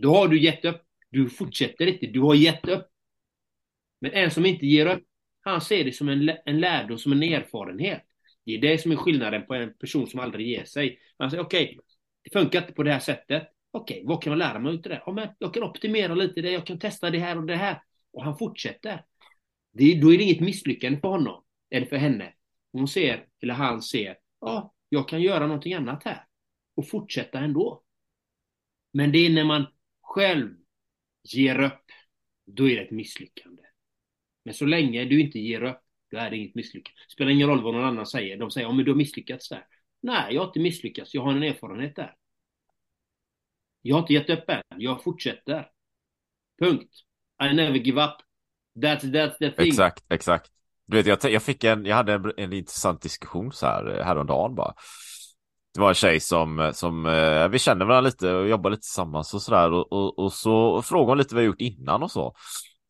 Då 0.01 0.15
har 0.15 0.27
du 0.27 0.41
gett 0.41 0.65
upp. 0.65 0.81
Du 1.09 1.29
fortsätter 1.29 1.87
inte. 1.87 2.05
Du 2.07 2.19
har 2.19 2.35
gett 2.35 2.67
upp. 2.67 2.87
Men 3.99 4.11
en 4.11 4.31
som 4.31 4.45
inte 4.45 4.65
ger 4.65 4.85
upp 4.85 5.03
han 5.41 5.61
ser 5.61 5.83
det 5.83 5.91
som 5.91 6.09
en, 6.09 6.31
en 6.45 6.59
lärdom, 6.59 6.97
som 6.97 7.11
en 7.11 7.23
erfarenhet. 7.23 8.03
Det 8.45 8.51
är 8.51 8.61
det 8.61 8.77
som 8.77 8.91
är 8.91 8.95
skillnaden 8.95 9.45
på 9.45 9.53
en 9.53 9.73
person 9.77 10.07
som 10.07 10.19
aldrig 10.19 10.47
ger 10.47 10.65
sig. 10.65 10.99
Man 11.19 11.31
säger 11.31 11.43
okej, 11.43 11.63
okay, 11.63 11.77
det 12.23 12.39
funkar 12.39 12.61
inte 12.61 12.73
på 12.73 12.83
det 12.83 12.91
här 12.91 12.99
sättet. 12.99 13.47
Okej, 13.71 13.95
okay, 13.95 14.07
vad 14.07 14.23
kan 14.23 14.31
man 14.31 14.39
lära 14.39 14.59
mig 14.59 14.73
av 14.73 14.81
det? 14.81 15.01
Ja, 15.05 15.11
men 15.11 15.29
jag 15.39 15.53
kan 15.53 15.63
optimera 15.63 16.15
lite 16.15 16.41
det, 16.41 16.51
jag 16.51 16.65
kan 16.65 16.79
testa 16.79 17.09
det 17.09 17.19
här 17.19 17.37
och 17.37 17.45
det 17.45 17.55
här. 17.55 17.83
Och 18.13 18.23
han 18.23 18.37
fortsätter. 18.37 19.05
Det, 19.73 20.01
då 20.01 20.13
är 20.13 20.17
det 20.17 20.23
inget 20.23 20.39
misslyckande 20.39 20.99
för 20.99 21.07
honom, 21.07 21.43
eller 21.69 21.85
för 21.85 21.95
henne. 21.95 22.33
Hon 22.71 22.87
ser, 22.87 23.25
eller 23.41 23.53
han 23.53 23.81
ser, 23.81 24.17
ja, 24.41 24.73
jag 24.89 25.09
kan 25.09 25.21
göra 25.21 25.47
någonting 25.47 25.73
annat 25.73 26.03
här. 26.03 26.25
Och 26.75 26.89
fortsätta 26.89 27.39
ändå. 27.39 27.83
Men 28.93 29.11
det 29.11 29.17
är 29.17 29.29
när 29.29 29.43
man 29.43 29.65
själv 30.01 30.55
ger 31.23 31.59
upp, 31.59 31.85
då 32.45 32.69
är 32.69 32.75
det 32.75 32.81
ett 32.81 32.91
misslyckande. 32.91 33.61
Men 34.45 34.53
så 34.53 34.65
länge 34.65 35.05
du 35.05 35.21
inte 35.21 35.39
ger 35.39 35.63
upp, 35.63 35.81
då 36.11 36.17
är 36.17 36.29
det 36.29 36.37
inget 36.37 36.55
misslyckande. 36.55 36.99
Det 37.07 37.13
spelar 37.13 37.31
ingen 37.31 37.47
roll 37.47 37.63
vad 37.63 37.73
någon 37.73 37.85
annan 37.85 38.05
säger. 38.05 38.37
De 38.37 38.51
säger, 38.51 38.67
ja 38.67 38.73
men 38.73 38.85
du 38.85 38.91
har 38.91 38.97
misslyckats 38.97 39.49
där. 39.49 39.65
Nej, 40.01 40.33
jag 40.33 40.41
har 40.41 40.47
inte 40.47 40.59
misslyckats. 40.59 41.13
Jag 41.13 41.21
har 41.21 41.31
en 41.31 41.43
erfarenhet 41.43 41.95
där. 41.95 42.15
Jag 43.81 43.95
har 43.95 44.01
inte 44.01 44.13
gett 44.13 44.29
upp 44.29 44.49
än. 44.49 44.61
Jag 44.77 45.03
fortsätter. 45.03 45.67
Punkt. 46.59 46.93
I 47.43 47.53
never 47.53 47.77
give 47.77 48.03
up. 48.03 48.15
That's, 48.79 49.01
that's 49.01 49.37
the 49.39 49.51
thing. 49.51 49.67
Exakt, 49.67 50.05
exakt. 50.09 50.51
Du 50.85 51.01
vet, 51.01 51.23
jag, 51.23 51.31
jag 51.31 51.43
fick 51.43 51.63
en, 51.63 51.85
jag 51.85 51.95
hade 51.95 52.13
en, 52.13 52.33
en 52.37 52.53
intressant 52.53 53.01
diskussion 53.01 53.51
så 53.51 53.65
här 53.65 53.99
eh, 53.99 54.05
häromdagen 54.05 54.55
bara. 54.55 54.73
Det 55.73 55.81
var 55.81 55.89
en 55.89 55.95
tjej 55.95 56.19
som, 56.19 56.71
som 56.73 57.05
eh, 57.05 57.47
vi 57.47 57.59
känner 57.59 57.85
varandra 57.85 58.09
lite 58.09 58.33
och 58.33 58.49
jobbar 58.49 58.69
lite 58.69 58.81
tillsammans 58.81 59.33
och 59.33 59.41
sådär 59.41 59.71
och, 59.71 59.93
och, 59.93 60.19
och 60.19 60.33
så 60.33 60.81
frågade 60.81 61.11
hon 61.11 61.17
lite 61.17 61.35
vad 61.35 61.43
jag 61.43 61.47
gjort 61.47 61.61
innan 61.61 62.03
och 62.03 62.11
så. 62.11 62.33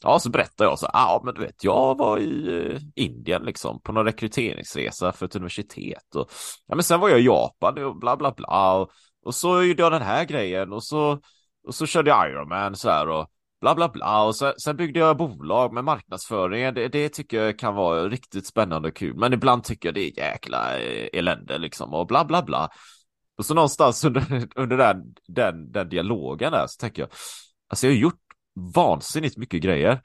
Ja, 0.03 0.19
så 0.19 0.29
berättar 0.29 0.65
jag 0.65 0.79
så 0.79 0.89
ja 0.93 1.21
men 1.25 1.33
du 1.33 1.41
vet, 1.41 1.63
jag 1.63 1.97
var 1.97 2.17
i 2.17 2.57
eh, 2.57 2.81
Indien 2.95 3.43
liksom 3.43 3.81
på 3.81 3.91
någon 3.91 4.05
rekryteringsresa 4.05 5.11
för 5.11 5.25
ett 5.25 5.35
universitet 5.35 6.15
och 6.15 6.31
ja, 6.67 6.75
men 6.75 6.83
sen 6.83 6.99
var 6.99 7.09
jag 7.09 7.19
i 7.19 7.25
Japan 7.25 7.83
och 7.83 7.99
bla 7.99 8.17
bla 8.17 8.31
bla 8.31 8.73
och, 8.75 8.91
och 9.25 9.35
så 9.35 9.63
gjorde 9.63 9.83
jag 9.83 9.91
den 9.91 10.01
här 10.01 10.25
grejen 10.25 10.73
och 10.73 10.83
så 10.83 11.19
och 11.67 11.75
så 11.75 11.85
körde 11.85 12.09
jag 12.09 12.29
Ironman 12.29 12.75
så 12.75 12.89
här 12.89 13.07
och 13.07 13.31
bla 13.61 13.75
bla 13.75 13.89
bla 13.89 14.23
och 14.23 14.35
så, 14.35 14.53
sen 14.57 14.77
byggde 14.77 14.99
jag 14.99 15.17
bolag 15.17 15.73
med 15.73 15.83
marknadsföring. 15.83 16.73
Det, 16.73 16.87
det 16.87 17.09
tycker 17.09 17.43
jag 17.43 17.59
kan 17.59 17.75
vara 17.75 18.09
riktigt 18.09 18.47
spännande 18.47 18.87
och 18.87 18.95
kul, 18.95 19.17
men 19.17 19.33
ibland 19.33 19.63
tycker 19.63 19.87
jag 19.87 19.95
det 19.95 20.01
är 20.01 20.19
jäkla 20.19 20.79
eh, 20.79 21.09
elände 21.13 21.57
liksom 21.57 21.93
och 21.93 22.07
bla 22.07 22.25
bla 22.25 22.41
bla. 22.41 22.69
Och 23.37 23.45
så 23.45 23.53
någonstans 23.53 24.03
under, 24.03 24.47
under 24.55 24.77
den, 24.77 25.15
den, 25.27 25.71
den 25.71 25.89
dialogen 25.89 26.51
där 26.51 26.67
så 26.67 26.77
tänker 26.79 27.01
jag, 27.01 27.09
alltså 27.69 27.87
jag 27.87 27.93
har 27.93 27.99
gjort 27.99 28.20
vansinnigt 28.55 29.37
mycket 29.37 29.61
grejer. 29.61 30.01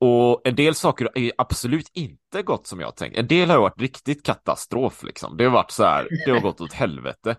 Och 0.00 0.40
en 0.44 0.54
del 0.54 0.74
saker 0.74 1.08
är 1.14 1.32
absolut 1.38 1.90
inte 1.92 2.42
gått 2.42 2.66
som 2.66 2.80
jag 2.80 2.96
tänkt. 2.96 3.18
En 3.18 3.26
del 3.26 3.50
har 3.50 3.60
varit 3.60 3.80
riktigt 3.80 4.22
katastrof 4.22 5.02
liksom. 5.02 5.36
Det 5.36 5.44
har 5.44 5.50
varit 5.50 5.70
så 5.70 5.84
här, 5.84 6.08
det 6.26 6.30
har 6.30 6.40
gått 6.40 6.60
åt 6.60 6.72
helvete. 6.72 7.36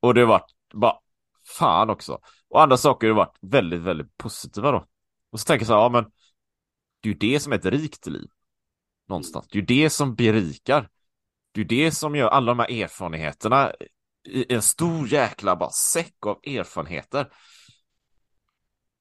Och 0.00 0.14
det 0.14 0.20
har 0.20 0.28
varit 0.28 0.54
bara 0.74 0.96
fan 1.58 1.90
också. 1.90 2.18
Och 2.48 2.62
andra 2.62 2.76
saker 2.76 3.08
har 3.08 3.14
varit 3.14 3.38
väldigt, 3.40 3.80
väldigt 3.80 4.16
positiva 4.16 4.70
då. 4.70 4.86
Och 5.32 5.40
så 5.40 5.44
tänker 5.44 5.62
jag 5.62 5.66
så 5.66 5.74
här, 5.74 5.80
ja 5.80 5.88
men 5.88 6.04
det 7.00 7.08
är 7.08 7.12
ju 7.12 7.18
det 7.18 7.40
som 7.40 7.52
är 7.52 7.56
ett 7.56 7.64
rikt 7.64 8.06
liv. 8.06 8.28
Någonstans. 9.08 9.46
Det 9.48 9.58
är 9.58 9.60
ju 9.60 9.66
det 9.66 9.90
som 9.90 10.14
berikar. 10.14 10.88
Det 11.52 11.60
är 11.60 11.62
ju 11.62 11.68
det 11.84 11.90
som 11.90 12.16
gör 12.16 12.28
alla 12.28 12.54
de 12.54 12.58
här 12.58 12.82
erfarenheterna 12.82 13.72
i 14.28 14.54
en 14.54 14.62
stor 14.62 15.08
jäkla 15.08 15.56
bara 15.56 15.70
säck 15.70 16.26
av 16.26 16.40
erfarenheter. 16.46 17.28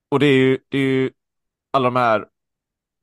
Och 0.10 0.20
det 0.20 0.26
är 0.26 0.38
ju, 0.38 0.58
det 0.70 0.78
är 0.78 0.82
ju 0.82 1.12
alla 1.72 1.86
de 1.90 1.96
här 1.96 2.26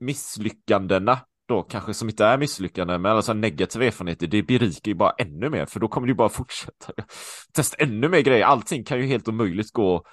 misslyckandena 0.00 1.20
då 1.46 1.62
kanske 1.62 1.94
som 1.94 2.08
inte 2.08 2.24
är 2.24 2.38
misslyckanden 2.38 3.02
men 3.02 3.16
alltså 3.16 3.32
negativa 3.32 3.84
erfarenheter, 3.84 4.26
det 4.26 4.42
berikar 4.42 4.88
ju 4.88 4.94
bara 4.94 5.10
ännu 5.10 5.50
mer 5.50 5.66
för 5.66 5.80
då 5.80 5.88
kommer 5.88 6.06
du 6.06 6.14
bara 6.14 6.28
fortsätta 6.28 6.92
testa 7.52 7.76
ännu 7.82 8.08
mer 8.08 8.20
grejer. 8.20 8.44
Allting 8.44 8.84
kan 8.84 8.98
ju 8.98 9.06
helt 9.06 9.28
omöjligt 9.28 9.72
gå 9.72 10.04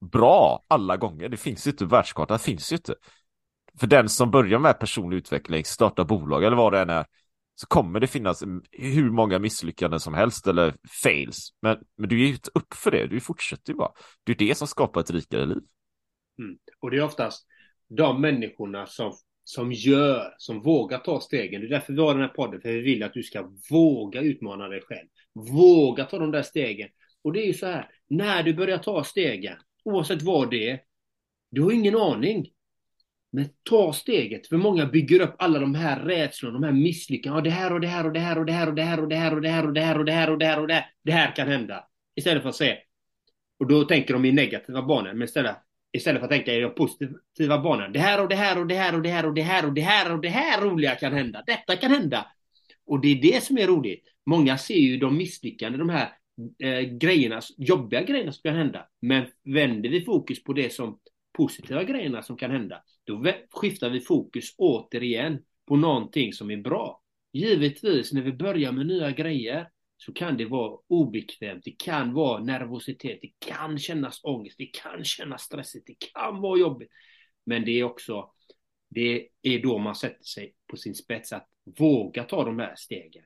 bra 0.00 0.64
alla 0.68 0.96
gånger. 0.96 1.28
Det 1.28 1.36
finns 1.36 1.66
ju 1.66 1.70
inte, 1.70 1.84
världskartan 1.84 2.38
finns 2.38 2.72
ju 2.72 2.76
inte. 2.76 2.94
För 3.78 3.86
den 3.86 4.08
som 4.08 4.30
börjar 4.30 4.58
med 4.58 4.80
personlig 4.80 5.16
utveckling, 5.16 5.64
startar 5.64 6.04
bolag 6.04 6.44
eller 6.44 6.56
vad 6.56 6.72
det 6.72 6.80
än 6.80 6.90
är, 6.90 7.06
så 7.60 7.66
kommer 7.66 8.00
det 8.00 8.06
finnas 8.06 8.42
hur 8.72 9.10
många 9.10 9.38
misslyckanden 9.38 10.00
som 10.00 10.14
helst 10.14 10.46
eller 10.46 10.74
fails. 11.02 11.48
Men, 11.62 11.78
men 11.96 12.08
du 12.08 12.18
ger 12.18 12.26
ju 12.26 12.32
inte 12.32 12.50
upp 12.54 12.74
för 12.74 12.90
det, 12.90 13.06
du 13.06 13.20
fortsätter 13.20 13.72
ju 13.72 13.76
bara. 13.76 13.92
Det 14.24 14.32
är 14.32 14.36
det 14.36 14.54
som 14.54 14.68
skapar 14.68 15.00
ett 15.00 15.10
rikare 15.10 15.46
liv. 15.46 15.62
Mm. 16.38 16.58
Och 16.80 16.90
det 16.90 16.96
är 16.96 17.02
oftast 17.02 17.46
de 17.88 18.20
människorna 18.20 18.86
som, 18.86 19.12
som 19.44 19.72
gör, 19.72 20.34
som 20.38 20.62
vågar 20.62 20.98
ta 20.98 21.20
stegen. 21.20 21.60
Det 21.60 21.66
är 21.66 21.70
därför 21.70 21.92
vi 21.92 22.00
har 22.00 22.14
den 22.14 22.22
här 22.22 22.28
podden, 22.28 22.60
för 22.60 22.68
vi 22.68 22.80
vill 22.80 23.02
att 23.02 23.14
du 23.14 23.22
ska 23.22 23.50
våga 23.70 24.20
utmana 24.20 24.68
dig 24.68 24.80
själv. 24.80 25.08
Våga 25.34 26.04
ta 26.04 26.18
de 26.18 26.30
där 26.30 26.42
stegen. 26.42 26.88
Och 27.22 27.32
det 27.32 27.42
är 27.42 27.46
ju 27.46 27.54
så 27.54 27.66
här, 27.66 27.90
när 28.08 28.42
du 28.42 28.54
börjar 28.54 28.78
ta 28.78 29.04
stegen, 29.04 29.56
oavsett 29.84 30.22
vad 30.22 30.50
det 30.50 30.70
är, 30.70 30.80
du 31.50 31.62
har 31.62 31.72
ingen 31.72 31.96
aning. 31.96 32.46
Men 33.30 33.48
ta 33.62 33.92
steget, 33.92 34.46
för 34.46 34.56
många 34.56 34.86
bygger 34.86 35.20
upp 35.20 35.34
alla 35.38 35.58
de 35.58 35.74
här 35.74 36.00
rädslorna, 36.00 36.58
de 36.58 36.62
här 36.62 36.72
misslyckandena. 36.72 37.42
Det 37.42 37.50
här 37.50 37.72
och 37.72 37.80
det 37.80 37.86
här 37.86 38.06
och 38.06 38.12
det 38.12 38.20
här 38.20 38.38
och 38.38 38.44
det 38.44 38.52
här 38.52 38.68
och 38.68 38.74
det 38.74 38.82
här 38.82 39.02
och 39.02 39.08
det 39.08 39.16
här 39.16 39.34
och 39.34 39.42
det 39.42 39.48
här 39.48 39.66
och 39.66 39.74
det 39.74 39.80
här 39.80 39.98
och 39.98 40.04
det 40.04 40.12
här 40.12 40.30
och 40.30 40.38
det 40.38 40.46
här 40.46 40.60
och 40.60 40.66
det 40.66 40.74
här. 40.74 40.86
Det 41.04 41.12
här 41.12 41.36
kan 41.36 41.48
hända. 41.48 41.84
Istället 42.16 42.42
för 42.42 42.48
att 42.48 42.56
säga. 42.56 42.76
Och 43.58 43.66
då 43.66 43.84
tänker 43.84 44.14
de 44.14 44.24
i 44.24 44.32
negativa 44.32 44.82
banor. 44.82 45.12
Men 45.12 45.22
istället, 45.22 45.56
istället 45.92 46.20
för 46.20 46.24
att 46.24 46.30
tänka 46.30 46.54
i 46.54 46.60
de 46.60 46.74
positiva 46.74 47.58
banorna. 47.58 47.88
Det 47.88 47.98
här 47.98 48.22
och 48.22 48.28
det 48.28 48.36
här 48.36 48.58
och 48.58 48.66
det 48.66 48.74
här 48.74 48.94
och 48.94 49.02
det 49.02 49.08
här 49.08 49.26
och 49.26 49.34
det 49.34 49.42
här 49.42 49.66
och 49.66 49.74
det 49.74 49.80
här 49.80 50.12
och 50.12 50.20
det 50.20 50.28
här 50.28 50.60
roliga 50.60 50.94
kan 50.94 51.12
hända. 51.12 51.42
Detta 51.46 51.76
kan 51.76 51.90
hända. 51.90 52.26
Och 52.86 53.00
det 53.00 53.08
är 53.08 53.22
det 53.22 53.44
som 53.44 53.58
är 53.58 53.66
roligt. 53.66 54.04
Många 54.26 54.58
ser 54.58 54.74
ju 54.74 54.96
de 54.96 55.16
misslyckande, 55.16 55.78
de 55.78 55.88
här 55.88 56.12
eh, 56.62 56.80
grejerna, 56.80 57.40
jobbiga 57.56 58.02
grejerna 58.02 58.32
som 58.32 58.42
kan 58.42 58.56
hända. 58.56 58.86
Men 59.00 59.26
vänder 59.44 59.90
vi 59.90 60.04
fokus 60.04 60.44
på 60.44 60.52
det 60.52 60.72
som 60.72 60.98
positiva 61.36 61.84
grejerna 61.84 62.22
som 62.22 62.36
kan 62.36 62.50
hända, 62.50 62.82
då 63.08 63.32
skiftar 63.50 63.90
vi 63.90 64.00
fokus 64.00 64.54
återigen 64.58 65.38
på 65.66 65.76
någonting 65.76 66.32
som 66.32 66.50
är 66.50 66.56
bra. 66.56 67.02
Givetvis, 67.32 68.12
när 68.12 68.22
vi 68.22 68.32
börjar 68.32 68.72
med 68.72 68.86
nya 68.86 69.10
grejer 69.10 69.68
så 69.96 70.12
kan 70.12 70.36
det 70.36 70.44
vara 70.44 70.78
obekvämt, 70.88 71.64
det 71.64 71.74
kan 71.78 72.14
vara 72.14 72.44
nervositet, 72.44 73.18
det 73.22 73.32
kan 73.38 73.78
kännas 73.78 74.20
ångest, 74.24 74.58
det 74.58 74.66
kan 74.66 75.04
kännas 75.04 75.42
stressigt, 75.42 75.86
det 75.86 75.96
kan 76.12 76.40
vara 76.40 76.58
jobbigt. 76.58 76.90
Men 77.46 77.64
det 77.64 77.70
är 77.70 77.84
också, 77.84 78.30
det 78.90 79.28
är 79.42 79.58
då 79.62 79.78
man 79.78 79.94
sätter 79.94 80.24
sig 80.24 80.54
på 80.66 80.76
sin 80.76 80.94
spets 80.94 81.32
att 81.32 81.48
våga 81.78 82.24
ta 82.24 82.44
de 82.44 82.58
här 82.58 82.74
stegen. 82.76 83.24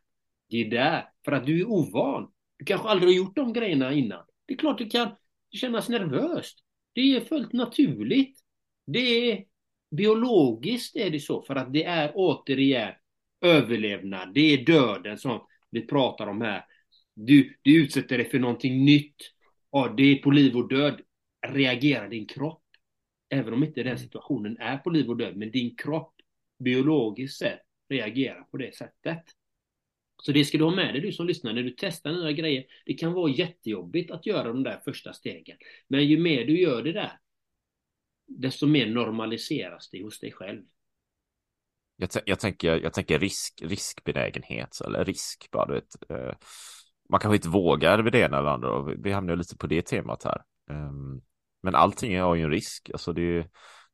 Det 0.48 0.56
är 0.56 0.70
där, 0.70 1.08
för 1.24 1.32
att 1.32 1.46
du 1.46 1.60
är 1.60 1.70
ovan. 1.70 2.32
Du 2.56 2.64
kanske 2.64 2.88
aldrig 2.88 3.08
har 3.08 3.16
gjort 3.16 3.36
de 3.36 3.52
grejerna 3.52 3.92
innan. 3.92 4.24
Det 4.46 4.54
är 4.54 4.58
klart 4.58 4.78
det 4.78 4.90
kan 4.90 5.16
kännas 5.50 5.88
nervöst. 5.88 6.58
Det 6.92 7.16
är 7.16 7.20
fullt 7.20 7.52
naturligt. 7.52 8.40
Det 8.86 9.30
är 9.30 9.44
biologiskt 9.96 10.96
är 10.96 11.10
det 11.10 11.20
så, 11.20 11.42
för 11.42 11.54
att 11.54 11.72
det 11.72 11.84
är 11.84 12.12
återigen 12.14 12.92
överlevnad. 13.40 14.34
Det 14.34 14.40
är 14.40 14.64
döden 14.64 15.18
som 15.18 15.46
vi 15.70 15.86
pratar 15.86 16.26
om 16.26 16.40
här. 16.40 16.64
Du, 17.14 17.56
du 17.62 17.82
utsätter 17.82 18.18
dig 18.18 18.30
för 18.30 18.38
någonting 18.38 18.84
nytt. 18.84 19.16
Ja, 19.70 19.94
det 19.96 20.02
är 20.02 20.16
på 20.16 20.30
liv 20.30 20.56
och 20.56 20.68
död. 20.68 21.00
Reagerar 21.46 22.08
din 22.08 22.26
kropp. 22.26 22.62
Även 23.30 23.54
om 23.54 23.64
inte 23.64 23.82
den 23.82 23.98
situationen 23.98 24.56
är 24.58 24.78
på 24.78 24.90
liv 24.90 25.10
och 25.10 25.16
död, 25.16 25.36
men 25.36 25.50
din 25.50 25.76
kropp 25.76 26.14
biologiskt 26.64 27.38
sett 27.38 27.60
reagerar 27.88 28.42
på 28.42 28.56
det 28.56 28.74
sättet. 28.74 29.22
Så 30.22 30.32
det 30.32 30.44
ska 30.44 30.58
du 30.58 30.64
ha 30.64 30.74
med 30.74 30.94
dig 30.94 31.00
du 31.00 31.12
som 31.12 31.26
lyssnar 31.26 31.52
när 31.52 31.62
du 31.62 31.74
testar 31.76 32.12
nya 32.12 32.32
grejer. 32.32 32.64
Det 32.86 32.94
kan 32.94 33.12
vara 33.12 33.30
jättejobbigt 33.30 34.10
att 34.10 34.26
göra 34.26 34.48
de 34.48 34.62
där 34.62 34.80
första 34.84 35.12
stegen. 35.12 35.56
Men 35.88 36.06
ju 36.06 36.18
mer 36.18 36.44
du 36.44 36.60
gör 36.60 36.82
det 36.82 36.92
där, 36.92 37.12
desto 38.26 38.66
mer 38.66 38.86
normaliseras 38.86 39.90
det 39.90 40.02
hos 40.02 40.20
dig 40.20 40.32
själv. 40.32 40.62
Jag, 41.96 42.10
jag, 42.26 42.40
tänker, 42.40 42.76
jag 42.76 42.92
tänker 42.92 43.18
risk, 43.18 43.62
riskbenägenhet, 43.62 44.80
eller 44.84 45.04
risk 45.04 45.48
bara, 45.50 45.66
du 45.66 45.72
vet. 45.72 46.10
Eh, 46.10 46.34
man 47.08 47.20
kanske 47.20 47.36
inte 47.36 47.48
vågar 47.48 47.98
vid 47.98 48.12
det 48.12 48.20
ena 48.20 48.38
eller 48.38 48.48
andra, 48.48 48.70
och 48.70 48.92
vi 49.04 49.12
hamnar 49.12 49.36
lite 49.36 49.56
på 49.56 49.66
det 49.66 49.82
temat 49.82 50.24
här. 50.24 50.42
Eh, 50.70 50.92
men 51.62 51.74
allting 51.74 52.20
har 52.20 52.34
ju 52.34 52.42
en 52.42 52.50
risk, 52.50 52.90
alltså 52.92 53.12
det 53.12 53.22
är 53.22 53.48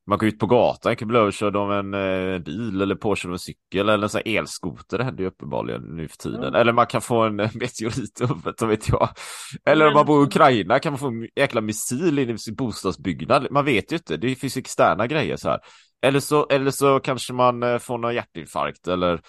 man 0.08 0.18
går 0.18 0.28
ut 0.28 0.38
på 0.38 0.46
gatan, 0.46 0.96
kan 0.96 1.08
bli 1.08 1.18
överkörd 1.18 1.56
av 1.56 1.72
en 1.72 1.94
eh, 1.94 2.38
bil 2.38 2.80
eller 2.80 2.94
påkörd 2.94 3.28
av 3.28 3.32
en 3.32 3.38
cykel 3.38 3.88
eller 3.88 4.02
en 4.02 4.08
sån 4.08 4.20
här 4.24 4.38
elskoter. 4.38 4.98
Det 4.98 5.04
händer 5.04 5.22
ju 5.22 5.28
uppenbarligen 5.28 5.82
nu 5.82 6.08
för 6.08 6.16
tiden. 6.16 6.42
Mm. 6.42 6.54
Eller 6.54 6.72
man 6.72 6.86
kan 6.86 7.00
få 7.00 7.22
en 7.22 7.36
meteorit 7.36 8.20
i 8.20 8.26
huvudet, 8.26 8.62
vet 8.62 8.88
jag. 8.88 9.08
Eller 9.64 9.86
om 9.86 9.94
man 9.94 10.06
bor 10.06 10.22
i 10.22 10.26
Ukraina 10.26 10.78
kan 10.78 10.92
man 10.92 10.98
få 10.98 11.06
en 11.06 11.28
jäkla 11.36 11.60
missil 11.60 12.18
in 12.18 12.30
i 12.30 12.38
sin 12.38 12.54
bostadsbyggnad. 12.54 13.46
Man 13.50 13.64
vet 13.64 13.92
ju 13.92 13.96
inte, 13.96 14.16
det 14.16 14.34
finns 14.34 14.56
externa 14.56 15.06
grejer 15.06 15.36
så 15.36 15.48
här. 15.48 15.60
Eller 16.02 16.20
så, 16.20 16.46
eller 16.46 16.70
så 16.70 17.00
kanske 17.00 17.32
man 17.32 17.62
eh, 17.62 17.78
får 17.78 17.98
någon 17.98 18.14
hjärtinfarkt 18.14 18.88
eller 18.88 19.20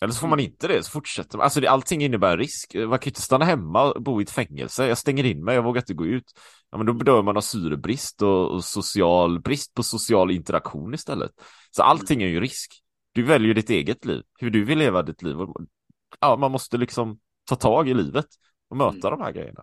eller 0.00 0.12
så 0.12 0.20
får 0.20 0.28
man 0.28 0.40
inte 0.40 0.68
det, 0.68 0.82
så 0.82 0.90
fortsätter 0.90 1.38
man. 1.38 1.44
Alltså 1.44 1.60
det, 1.60 1.70
allting 1.70 2.02
innebär 2.02 2.38
risk. 2.38 2.74
Man 2.74 2.98
kan 2.98 3.06
ju 3.06 3.10
inte 3.10 3.22
stanna 3.22 3.44
hemma 3.44 3.92
och 3.92 4.02
bo 4.02 4.20
i 4.20 4.22
ett 4.22 4.30
fängelse. 4.30 4.86
Jag 4.86 4.98
stänger 4.98 5.24
in 5.24 5.44
mig, 5.44 5.54
jag 5.54 5.62
vågar 5.62 5.80
inte 5.80 5.94
gå 5.94 6.06
ut. 6.06 6.24
Ja, 6.70 6.78
men 6.78 6.86
då 6.86 6.92
bedömer 6.92 7.22
man 7.22 7.36
av 7.36 7.40
syrebrist 7.40 8.22
och, 8.22 8.50
och 8.50 8.64
social 8.64 9.40
brist 9.40 9.74
på 9.74 9.82
social 9.82 10.30
interaktion 10.30 10.94
istället. 10.94 11.30
Så 11.70 11.82
allting 11.82 12.22
är 12.22 12.26
ju 12.26 12.40
risk. 12.40 12.72
Du 13.12 13.22
väljer 13.22 13.54
ditt 13.54 13.70
eget 13.70 14.04
liv, 14.04 14.22
hur 14.38 14.50
du 14.50 14.64
vill 14.64 14.78
leva 14.78 15.02
ditt 15.02 15.22
liv. 15.22 15.36
Ja, 16.20 16.36
man 16.36 16.52
måste 16.52 16.76
liksom 16.76 17.18
ta 17.44 17.56
tag 17.56 17.88
i 17.88 17.94
livet 17.94 18.26
och 18.68 18.76
möta 18.76 19.08
mm. 19.08 19.18
de 19.18 19.24
här 19.24 19.32
grejerna. 19.32 19.62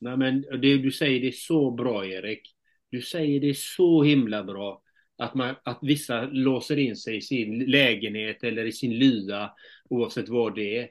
Nej, 0.00 0.16
men 0.16 0.40
det 0.40 0.78
du 0.78 0.90
säger 0.90 1.20
det 1.20 1.28
är 1.28 1.32
så 1.32 1.70
bra, 1.70 2.06
Erik. 2.06 2.54
Du 2.90 3.02
säger 3.02 3.40
det 3.40 3.56
så 3.56 4.02
himla 4.02 4.44
bra. 4.44 4.82
Att, 5.18 5.34
man, 5.34 5.54
att 5.62 5.78
vissa 5.82 6.24
låser 6.24 6.76
in 6.76 6.96
sig 6.96 7.16
i 7.16 7.20
sin 7.20 7.58
lägenhet 7.58 8.44
eller 8.44 8.64
i 8.64 8.72
sin 8.72 8.98
lya, 8.98 9.50
oavsett 9.90 10.28
vad 10.28 10.54
det 10.54 10.78
är, 10.78 10.88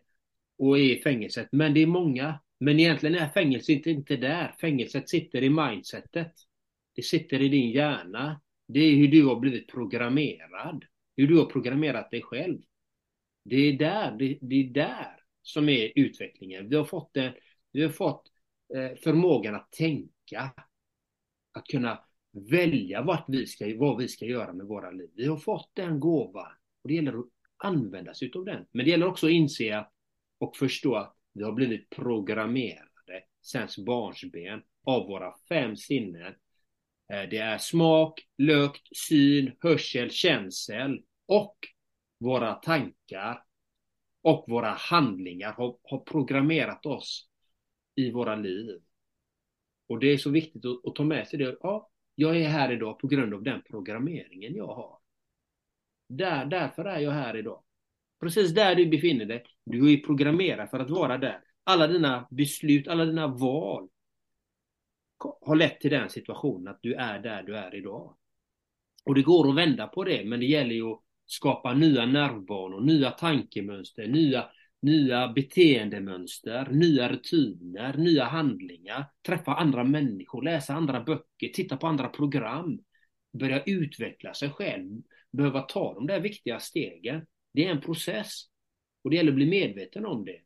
och 0.58 0.80
är 0.80 0.98
i 0.98 1.02
fängelset. 1.02 1.48
Men 1.52 1.74
det 1.74 1.82
är 1.82 1.88
många. 1.88 2.40
Men 2.60 2.80
egentligen 2.80 3.16
är 3.16 3.30
fängelset 3.30 3.86
inte 3.86 4.16
där. 4.16 4.56
Fängelset 4.62 5.10
sitter 5.10 5.44
i 5.44 5.50
mindsetet. 5.50 6.32
Det 6.96 7.02
sitter 7.02 7.42
i 7.42 7.50
din 7.50 7.72
hjärna. 7.72 8.42
Det 8.68 8.80
är 8.80 8.96
hur 8.96 9.08
du 9.08 9.26
har 9.26 9.40
blivit 9.40 9.68
programmerad. 9.68 10.86
Hur 11.18 11.28
du 11.28 11.38
har 11.38 11.46
programmerat 11.46 12.12
dig 12.12 12.22
själv. 12.22 12.62
Det 13.46 13.56
är 13.56 13.74
där, 13.74 14.16
det, 14.20 14.38
det 14.42 14.56
är 14.56 14.64
där 14.64 15.16
som 15.42 15.70
är 15.70 15.92
utvecklingen. 15.96 16.70
Vi 16.70 16.76
har 16.76 16.86
fått, 16.86 17.14
det, 17.14 17.34
vi 17.72 17.84
har 17.84 17.90
fått 17.90 18.32
eh, 18.76 18.98
förmågan 19.04 19.56
att 19.56 19.72
tänka. 19.72 20.54
Att 21.52 21.66
kunna 21.66 22.04
välja 22.34 23.02
vart 23.02 23.26
vi 23.28 23.48
ska, 23.48 23.76
vad 23.78 23.98
vi 23.98 24.08
ska 24.08 24.26
göra 24.26 24.54
med 24.54 24.66
våra 24.66 24.92
liv. 24.92 25.10
Vi 25.16 25.28
har 25.28 25.38
fått 25.38 25.70
den 25.74 26.00
gåvan 26.00 26.52
och 26.82 26.90
det 26.90 26.94
gäller 26.94 27.20
att 27.20 27.26
använda 27.58 28.14
sig 28.14 28.32
av 28.36 28.46
den. 28.46 28.66
Men 28.72 28.86
det 28.86 28.92
gäller 28.92 29.08
också 29.08 29.26
att 29.26 29.32
inse 29.32 29.86
och 30.38 30.58
förstå 30.58 30.96
att 30.96 31.16
vi 31.34 31.44
har 31.44 31.52
blivit 31.52 31.90
programmerade 31.90 33.24
sen 33.42 33.68
barnsben 33.86 34.64
av 34.84 35.08
våra 35.08 35.34
fem 35.50 35.76
sinnen. 35.76 36.34
Eh, 37.14 37.30
det 37.30 37.38
är 37.38 37.58
smak, 37.58 38.20
lukt, 38.38 38.98
syn, 38.98 39.56
hörsel, 39.60 40.12
känsel 40.12 41.04
och 41.26 41.58
våra 42.20 42.54
tankar 42.54 43.44
och 44.22 44.46
våra 44.48 44.70
handlingar 44.70 45.52
har, 45.52 45.78
har 45.84 46.00
programmerat 46.00 46.86
oss 46.86 47.30
i 47.96 48.12
våra 48.12 48.36
liv. 48.36 48.82
Och 49.88 50.00
det 50.00 50.08
är 50.08 50.18
så 50.18 50.30
viktigt 50.30 50.66
att, 50.66 50.88
att 50.88 50.96
ta 50.96 51.04
med 51.04 51.28
sig 51.28 51.40
det. 51.40 51.58
Ja, 51.62 51.90
jag 52.16 52.38
är 52.38 52.48
här 52.48 52.72
idag 52.72 53.00
på 53.00 53.08
grund 53.08 53.34
av 53.34 53.44
den 53.44 53.62
programmeringen 53.62 54.56
jag 54.56 54.68
har. 54.68 54.98
Där, 56.10 56.46
därför 56.46 56.86
är 56.86 57.00
jag 57.00 57.12
här 57.12 57.38
idag. 57.38 57.64
Precis 58.20 58.52
där 58.52 58.76
du 58.76 58.86
befinner 58.86 59.26
dig. 59.26 59.44
Du 59.66 59.94
är 59.94 59.98
programmerad 59.98 60.70
för 60.70 60.80
att 60.80 60.90
vara 60.90 61.18
där. 61.18 61.42
Alla 61.64 61.88
dina 61.88 62.28
beslut, 62.32 62.88
alla 62.88 63.06
dina 63.06 63.28
val 63.28 63.90
har 65.42 65.56
lett 65.56 65.80
till 65.80 65.92
den 65.92 66.10
situationen 66.10 66.68
att 66.68 66.80
du 66.82 66.94
är 66.94 67.20
där 67.20 67.44
du 67.44 67.58
är 67.58 67.76
idag. 67.76 68.16
Och 69.06 69.16
det 69.16 69.22
går 69.22 69.50
att 69.50 69.56
vända 69.56 69.88
på 69.88 70.04
det, 70.04 70.26
men 70.26 70.40
det 70.40 70.46
gäller 70.46 70.76
ju 70.76 70.92
att 70.92 71.02
skapa 71.26 71.74
nya 71.74 72.06
nervbanor, 72.06 72.82
nya 72.82 73.12
tankemönster, 73.12 74.08
nya, 74.08 74.46
nya 74.84 75.28
beteendemönster, 75.28 76.72
nya 76.72 77.10
rutiner, 77.10 77.98
nya 77.98 78.24
handlingar, 78.24 79.06
träffa 79.22 79.56
andra 79.56 79.84
människor, 79.84 80.42
läsa 80.42 80.74
andra 80.74 81.04
böcker, 81.04 81.48
titta 81.48 81.78
på 81.78 81.88
andra 81.88 82.10
program, 82.10 82.80
börja 83.34 83.64
utveckla 83.64 84.34
sig 84.34 84.50
själv, 84.50 85.02
behöva 85.32 85.62
ta 85.62 85.94
de 85.94 86.08
där 86.08 86.20
viktiga 86.20 86.60
stegen. 86.60 87.26
Det 87.54 87.66
är 87.66 87.72
en 87.72 87.82
process 87.82 88.44
och 89.04 89.10
det 89.10 89.16
gäller 89.16 89.32
att 89.32 89.36
bli 89.36 89.46
medveten 89.46 90.06
om 90.06 90.26
det. 90.26 90.40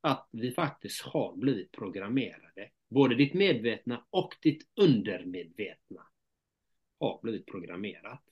Att 0.00 0.28
vi 0.32 0.50
faktiskt 0.50 1.02
har 1.02 1.36
blivit 1.36 1.72
programmerade. 1.72 2.70
Både 2.90 3.14
ditt 3.14 3.34
medvetna 3.34 4.06
och 4.10 4.34
ditt 4.42 4.62
undermedvetna 4.80 6.06
har 7.00 7.20
blivit 7.22 7.46
programmerat. 7.46 8.22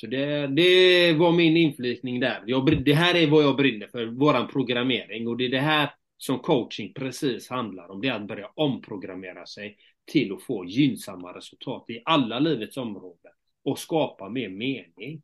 Så 0.00 0.06
det, 0.06 0.46
det 0.46 1.12
var 1.12 1.32
min 1.32 1.56
inflikning 1.56 2.20
där. 2.20 2.42
Jag, 2.46 2.84
det 2.84 2.94
här 2.94 3.14
är 3.14 3.30
vad 3.30 3.44
jag 3.44 3.56
brinner 3.56 3.86
för, 3.86 4.06
våran 4.06 4.48
programmering. 4.48 5.28
Och 5.28 5.36
det 5.36 5.44
är 5.44 5.50
det 5.50 5.60
här 5.60 5.90
som 6.16 6.38
coaching 6.38 6.92
precis 6.92 7.50
handlar 7.50 7.90
om. 7.90 8.00
Det 8.00 8.08
är 8.08 8.12
att 8.12 8.28
börja 8.28 8.50
omprogrammera 8.54 9.46
sig 9.46 9.76
till 10.12 10.32
att 10.32 10.42
få 10.42 10.64
gynnsamma 10.64 11.36
resultat 11.36 11.84
i 11.90 12.02
alla 12.04 12.38
livets 12.38 12.76
områden. 12.76 13.32
Och 13.64 13.78
skapa 13.78 14.28
mer 14.28 14.48
mening. 14.48 15.22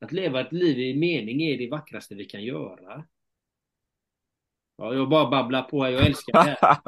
Att 0.00 0.12
leva 0.12 0.40
ett 0.40 0.52
liv 0.52 0.78
i 0.78 0.94
mening 0.94 1.42
är 1.42 1.58
det 1.58 1.70
vackraste 1.70 2.14
vi 2.14 2.24
kan 2.24 2.44
göra. 2.44 3.04
Ja, 4.76 4.94
jag 4.94 5.08
bara 5.08 5.30
babblar 5.30 5.62
på 5.62 5.90
jag 5.90 6.06
älskar 6.06 6.44
det 6.44 6.56
här. 6.60 6.78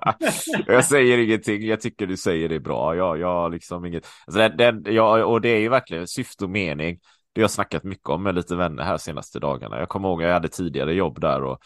jag 0.74 0.84
säger 0.84 1.18
ingenting, 1.18 1.66
jag 1.66 1.80
tycker 1.80 2.06
du 2.06 2.16
säger 2.16 2.48
det 2.48 2.60
bra. 2.60 2.96
Jag, 2.96 3.18
jag 3.18 3.52
liksom 3.52 3.84
inget... 3.84 4.06
Alltså 4.26 4.38
den, 4.38 4.56
den, 4.56 4.94
jag, 4.94 5.30
och 5.30 5.40
det 5.40 5.48
är 5.48 5.58
ju 5.58 5.68
verkligen 5.68 6.08
syfte 6.08 6.44
och 6.44 6.50
mening. 6.50 6.98
Det 7.32 7.40
har 7.40 7.42
jag 7.42 7.50
snackat 7.50 7.84
mycket 7.84 8.08
om 8.08 8.22
med 8.22 8.34
lite 8.34 8.56
vänner 8.56 8.82
här 8.82 8.96
senaste 8.96 9.38
dagarna. 9.38 9.78
Jag 9.78 9.88
kommer 9.88 10.08
ihåg 10.08 10.22
att 10.22 10.26
jag 10.26 10.34
hade 10.34 10.48
tidigare 10.48 10.94
jobb 10.94 11.20
där 11.20 11.42
och 11.42 11.58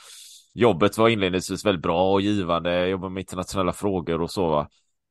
jobbet 0.54 0.98
var 0.98 1.08
inledningsvis 1.08 1.64
väldigt 1.64 1.82
bra 1.82 2.12
och 2.12 2.20
givande. 2.20 2.72
Jag 2.72 2.88
jobbade 2.88 3.14
med 3.14 3.20
internationella 3.20 3.72
frågor 3.72 4.20
och 4.20 4.30
så. 4.30 4.66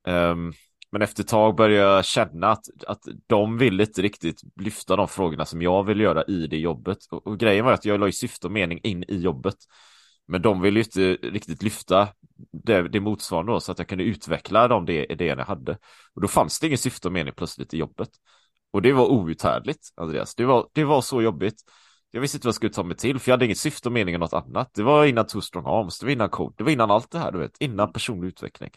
Um, 0.07 0.53
men 0.91 1.01
efter 1.01 1.23
ett 1.23 1.29
tag 1.29 1.55
började 1.55 1.89
jag 1.89 2.05
känna 2.05 2.47
att, 2.51 2.65
att 2.87 3.01
de 3.27 3.57
vill 3.57 3.81
inte 3.81 4.01
riktigt 4.01 4.41
lyfta 4.61 4.95
de 4.95 5.07
frågorna 5.07 5.45
som 5.45 5.61
jag 5.61 5.83
vill 5.83 5.99
göra 5.99 6.23
i 6.23 6.47
det 6.47 6.57
jobbet. 6.57 6.97
Och, 7.11 7.27
och 7.27 7.39
grejen 7.39 7.65
var 7.65 7.73
att 7.73 7.85
jag 7.85 7.99
la 7.99 8.05
ju 8.05 8.11
syfte 8.11 8.47
och 8.47 8.53
mening 8.53 8.79
in 8.83 9.03
i 9.07 9.17
jobbet. 9.17 9.55
Men 10.29 10.41
de 10.41 10.61
ville 10.61 10.79
ju 10.79 10.83
inte 10.83 11.27
riktigt 11.27 11.63
lyfta 11.63 12.07
det, 12.51 12.89
det 12.89 12.99
motsvarande 12.99 13.51
då, 13.51 13.59
så 13.59 13.71
att 13.71 13.79
jag 13.79 13.87
kunde 13.87 14.03
utveckla 14.03 14.67
de 14.67 14.89
idéerna 14.89 15.41
jag 15.41 15.45
hade. 15.45 15.77
Och 16.15 16.21
då 16.21 16.27
fanns 16.27 16.59
det 16.59 16.67
ingen 16.67 16.77
syfte 16.77 17.07
och 17.07 17.11
mening 17.11 17.33
plötsligt 17.37 17.73
i 17.73 17.77
jobbet. 17.77 18.09
Och 18.73 18.81
det 18.81 18.93
var 18.93 19.11
outhärdligt, 19.11 19.79
Andreas. 19.95 20.35
Det 20.35 20.45
var, 20.45 20.67
det 20.73 20.83
var 20.83 21.01
så 21.01 21.21
jobbigt. 21.21 21.55
Jag 22.11 22.21
visste 22.21 22.37
inte 22.37 22.47
vad 22.47 22.49
jag 22.49 22.55
skulle 22.55 22.73
ta 22.73 22.83
mig 22.83 22.97
till, 22.97 23.19
för 23.19 23.31
jag 23.31 23.33
hade 23.33 23.45
inget 23.45 23.57
syfte 23.57 23.89
och 23.89 23.93
mening 23.93 24.15
i 24.15 24.17
något 24.17 24.33
annat. 24.33 24.71
Det 24.73 24.83
var 24.83 25.05
innan 25.05 25.27
Two 25.27 25.39
Strong 25.39 25.65
Arms, 25.67 25.99
det 25.99 26.05
var 26.05 26.11
innan 26.11 26.29
Code, 26.29 26.55
det 26.57 26.63
var 26.63 26.71
innan 26.71 26.91
allt 26.91 27.11
det 27.11 27.19
här, 27.19 27.31
du 27.31 27.37
vet, 27.37 27.57
innan 27.59 27.93
personlig 27.93 28.27
utveckling. 28.27 28.69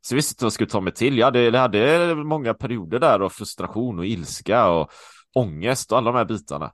Så 0.00 0.14
jag 0.14 0.16
visste 0.16 0.32
inte 0.32 0.44
vad 0.44 0.46
jag 0.46 0.52
skulle 0.52 0.70
ta 0.70 0.80
mig 0.80 0.92
till. 0.92 1.18
Jag 1.18 1.26
hade, 1.26 1.40
jag 1.40 1.60
hade 1.60 2.14
många 2.14 2.54
perioder 2.54 2.98
där 2.98 3.20
av 3.20 3.28
frustration 3.28 3.98
och 3.98 4.06
ilska 4.06 4.68
och 4.68 4.90
ångest 5.34 5.92
och 5.92 5.98
alla 5.98 6.12
de 6.12 6.18
här 6.18 6.24
bitarna. 6.24 6.72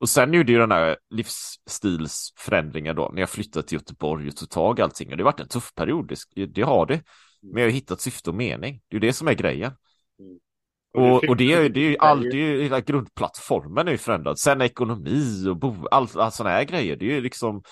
Och 0.00 0.08
sen 0.08 0.32
gjorde 0.32 0.52
ju 0.52 0.58
den 0.58 0.72
här 0.72 0.96
livsstilsförändringen 1.10 2.96
då, 2.96 3.10
när 3.14 3.20
jag 3.22 3.30
flyttade 3.30 3.66
till 3.66 3.78
Göteborg 3.78 4.28
och 4.28 4.36
tog 4.36 4.50
tag 4.50 4.78
i 4.78 4.82
allting. 4.82 5.10
Och 5.10 5.16
det 5.16 5.22
har 5.22 5.32
varit 5.32 5.40
en 5.40 5.48
tuff 5.48 5.74
period, 5.74 6.12
det, 6.54 6.62
har 6.62 6.86
det. 6.86 7.02
Men 7.42 7.62
jag 7.62 7.68
har 7.68 7.74
hittat 7.74 8.00
syfte 8.00 8.30
och 8.30 8.36
mening. 8.36 8.80
Det 8.88 8.96
är 8.96 9.00
ju 9.00 9.06
det 9.06 9.12
som 9.12 9.28
är 9.28 9.34
grejen. 9.34 9.72
Mm. 10.20 11.12
Och, 11.12 11.24
och, 11.24 11.36
det, 11.36 11.52
är, 11.52 11.68
det 11.68 11.80
är 11.80 11.90
ju 11.90 11.96
all, 11.98 12.26
är 12.26 12.30
ju, 12.30 12.62
hela 12.62 12.80
grundplattformen 12.80 13.88
är 13.88 13.92
ju 13.92 13.98
förändrad. 13.98 14.38
Sen 14.38 14.60
ekonomi 14.60 15.46
och 15.48 15.56
bo, 15.56 15.86
allt, 15.90 16.16
allt 16.16 16.34
sådana 16.34 16.54
här 16.54 16.64
grejer, 16.64 16.96
det 16.96 17.04
är 17.04 17.14
ju 17.14 17.20
liksom, 17.20 17.62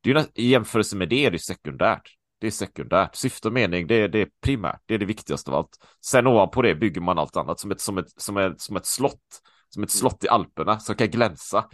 det 0.00 0.10
är 0.10 0.14
ju, 0.14 0.24
i 0.34 0.48
jämförelse 0.48 0.96
med 0.96 1.08
det 1.08 1.26
är 1.26 1.30
det 1.30 1.38
sekundärt. 1.38 2.10
Det 2.40 2.46
är 2.46 2.50
sekundärt. 2.50 3.16
Syfte 3.16 3.48
och 3.48 3.54
mening, 3.54 3.86
det 3.86 3.94
är, 3.94 4.08
det 4.08 4.18
är 4.18 4.28
primärt, 4.40 4.80
det 4.86 4.94
är 4.94 4.98
det 4.98 5.04
viktigaste 5.04 5.50
av 5.50 5.56
allt. 5.56 5.76
Sen 6.06 6.26
ovanpå 6.26 6.62
det 6.62 6.74
bygger 6.74 7.00
man 7.00 7.18
allt 7.18 7.36
annat 7.36 7.60
som 7.60 7.70
ett, 7.70 7.80
som 7.80 7.98
ett, 7.98 8.08
som 8.16 8.36
ett, 8.36 8.60
som 8.60 8.76
ett 8.76 8.86
slott 8.86 9.42
som 9.76 9.82
ett 9.82 9.90
slott 9.90 10.24
i 10.24 10.28
Alperna 10.28 10.78
som 10.78 10.94
kan 10.94 11.10
glänsa. 11.10 11.68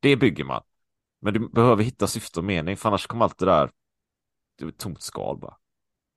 Det 0.00 0.16
bygger 0.16 0.44
man. 0.44 0.62
Men 1.20 1.34
du 1.34 1.48
behöver 1.48 1.84
hitta 1.84 2.06
syfte 2.06 2.40
och 2.40 2.44
mening, 2.44 2.76
för 2.76 2.88
annars 2.88 3.06
kommer 3.06 3.24
allt 3.24 3.38
det 3.38 3.46
där 3.46 3.70
det 4.58 4.64
är 4.64 4.68
ett 4.68 4.78
tomt 4.78 5.02
skal 5.02 5.38
bara. 5.38 5.56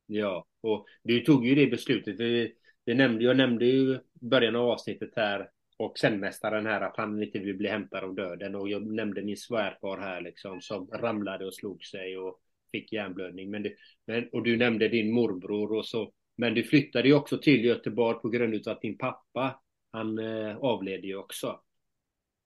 Ja, 0.05 0.45
och 0.61 0.85
du 1.03 1.19
tog 1.19 1.47
ju 1.47 1.55
det 1.55 1.67
beslutet. 1.67 2.19
Vi, 2.19 2.53
vi 2.85 2.93
nämnde, 2.93 3.23
jag 3.23 3.37
nämnde 3.37 3.65
ju 3.65 3.99
början 4.13 4.55
av 4.55 4.69
avsnittet 4.69 5.09
här 5.15 5.49
och 5.77 5.97
sändmästaren 5.97 6.65
här 6.65 6.81
att 6.81 6.97
han 6.97 7.23
inte 7.23 7.39
vill 7.39 7.57
bli 7.57 7.69
hämtad 7.69 8.03
av 8.03 8.15
döden 8.15 8.55
och 8.55 8.69
jag 8.69 8.85
nämnde 8.87 9.21
min 9.21 9.37
svärfar 9.37 9.97
här 9.97 10.21
liksom 10.21 10.61
som 10.61 10.87
ramlade 10.87 11.45
och 11.45 11.53
slog 11.53 11.83
sig 11.83 12.17
och 12.17 12.39
fick 12.71 12.93
hjärnblödning. 12.93 13.51
Men, 13.51 13.63
det, 13.63 13.73
men 14.07 14.29
och 14.31 14.43
du 14.43 14.57
nämnde 14.57 14.87
din 14.87 15.11
morbror 15.11 15.73
och 15.73 15.85
så. 15.85 16.13
Men 16.37 16.53
du 16.53 16.63
flyttade 16.63 17.07
ju 17.07 17.13
också 17.13 17.37
till 17.37 17.65
Göteborg 17.65 18.19
på 18.19 18.29
grund 18.29 18.67
av 18.67 18.73
att 18.73 18.81
din 18.81 18.97
pappa 18.97 19.61
han 19.91 20.19
eh, 20.19 20.57
avled 20.57 21.05
ju 21.05 21.15
också. 21.15 21.59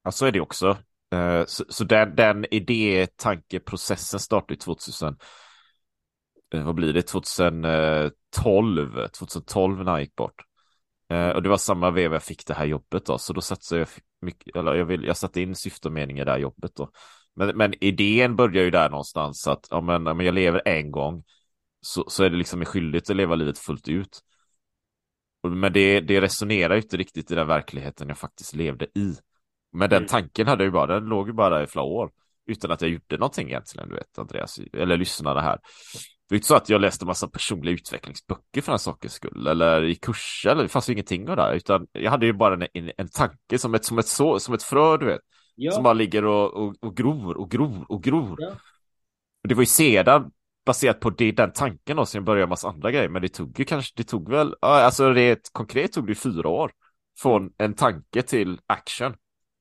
Ja, 0.04 0.12
så 0.12 0.26
är 0.26 0.32
det 0.32 0.42
också. 0.42 0.78
Eh, 1.14 1.46
så, 1.46 1.66
så 1.70 1.84
den, 1.84 2.16
den 2.16 2.46
idétankeprocessen 2.52 4.20
startade 4.20 4.60
2000. 4.60 5.16
Eh, 6.54 6.66
vad 6.66 6.76
blir 6.76 6.94
det? 6.94 7.02
2012. 7.02 9.08
2012 9.08 9.84
när 9.84 9.92
han 9.92 10.02
gick 10.02 10.16
bort. 10.16 10.42
Eh, 11.10 11.30
och 11.30 11.44
det 11.44 11.50
var 11.50 11.58
samma 11.58 11.92
veva 11.92 12.16
jag 12.16 12.24
fick 12.24 12.48
det 12.48 12.54
här 12.54 12.66
jobbet 12.66 13.06
då, 13.06 13.18
så 13.18 13.34
då 13.34 13.42
satte 13.42 13.78
jag 13.78 13.88
mycket, 14.22 14.56
eller 14.56 14.74
jag, 14.74 14.86
vill, 14.86 15.04
jag 15.04 15.18
satte 15.18 15.42
in 15.42 15.56
syfte 15.56 15.88
och 15.88 15.94
mening 15.94 16.20
i 16.20 16.24
det 16.24 16.32
här 16.32 16.40
jobbet 16.40 16.72
då. 16.76 16.90
Men, 17.36 17.58
men 17.58 17.84
idén 17.84 18.36
börjar 18.36 18.64
ju 18.64 18.72
där 18.72 18.90
någonstans 18.90 19.48
att 19.48 19.68
ja, 19.70 19.82
men, 19.82 20.08
om 20.08 20.20
jag 20.20 20.36
lever 20.36 20.62
en 20.66 20.92
gång 20.92 21.24
så, 21.82 22.10
så 22.10 22.24
är 22.24 22.30
det 22.30 22.38
liksom 22.38 22.66
skyldigt 22.66 23.10
att 23.10 23.16
leva 23.16 23.36
livet 23.36 23.58
fullt 23.58 23.88
ut. 23.88 24.22
Men 25.44 25.74
det, 25.74 26.00
det 26.00 26.22
resonerar 26.22 26.76
ju 26.76 26.82
inte 26.82 26.98
riktigt 26.98 27.32
i 27.32 27.36
den 27.36 27.48
verkligheten 27.48 28.08
jag 28.08 28.18
faktiskt 28.18 28.56
levde 28.56 28.86
i. 28.86 29.16
Men 29.72 29.90
den 29.90 29.98
mm. 29.98 30.08
tanken 30.08 30.48
hade 30.48 30.64
jag 30.64 30.68
ju 30.68 30.72
bara, 30.72 31.00
den 31.00 31.06
låg 31.06 31.28
ju 31.28 31.34
bara 31.34 31.64
i 31.64 31.68
flera 31.68 31.86
år. 31.86 32.12
Utan 32.48 32.72
att 32.72 32.82
jag 32.82 32.92
gjorde 32.92 33.18
någonting 33.18 33.48
egentligen, 33.48 33.90
du 33.90 33.96
vet 33.96 34.20
Andreas, 34.20 34.60
eller 34.74 34.98
lyssnade 34.98 35.42
här. 35.42 35.60
Det 36.30 36.36
är 36.36 36.38
inte 36.38 36.48
så 36.48 36.56
att 36.56 36.70
jag 36.70 36.82
läste 36.82 37.06
massa 37.06 37.28
personliga 37.28 37.74
utvecklingsböcker 37.74 38.62
för 38.62 38.72
den 38.72 38.80
sakens 38.80 39.14
skull, 39.14 39.48
eller 39.48 39.84
i 39.84 39.96
kurser, 39.96 40.50
eller 40.50 40.64
det 40.64 40.70
fanns 40.70 40.90
ju 40.90 40.94
ingenting 40.94 41.30
av 41.30 41.36
det, 41.36 41.56
utan 41.56 41.88
jag 41.92 42.12
hade 42.12 42.26
ju 42.26 42.34
bara 42.34 42.54
en, 42.54 42.68
en, 42.74 42.92
en 42.98 43.10
tanke 43.10 43.58
som 43.58 43.76
ett, 43.76 43.86
som 43.86 44.00
ett, 44.00 44.08
så, 44.08 44.40
som 44.40 44.54
ett 44.54 44.64
frö, 44.64 44.98
du 44.98 45.06
vet. 45.06 45.22
Ja. 45.56 45.72
Som 45.72 45.84
bara 45.84 45.94
ligger 45.94 46.26
och, 46.26 46.54
och, 46.54 46.76
och 46.82 46.98
gror 46.98 47.38
och 47.38 47.52
gror 47.52 47.86
och 47.90 48.04
gror. 48.04 48.36
Ja. 48.40 48.50
Och 49.44 49.50
det 49.50 49.56
var 49.56 49.62
ju 49.62 49.68
sedan 49.68 50.32
baserat 50.66 51.00
på 51.00 51.10
det, 51.10 51.32
den 51.32 51.52
tanken 51.52 51.98
då, 51.98 52.06
sen 52.06 52.26
började 52.26 52.42
jag 52.42 52.50
massa 52.50 52.68
andra 52.68 52.92
grejer, 52.92 53.10
men 53.10 53.22
det 53.22 53.30
tog 53.30 53.60
ju 53.60 53.66
kanske, 53.66 53.94
det 53.98 54.04
tog 54.04 54.30
väl, 54.32 54.56
alltså 54.62 55.14
det 55.14 55.50
konkret 55.52 55.92
tog 55.92 56.08
det 56.08 56.16
fyra 56.16 56.50
år 56.50 56.72
från 57.20 57.54
en 57.58 57.74
tanke 57.74 58.22
till 58.22 58.60
action. 58.66 59.16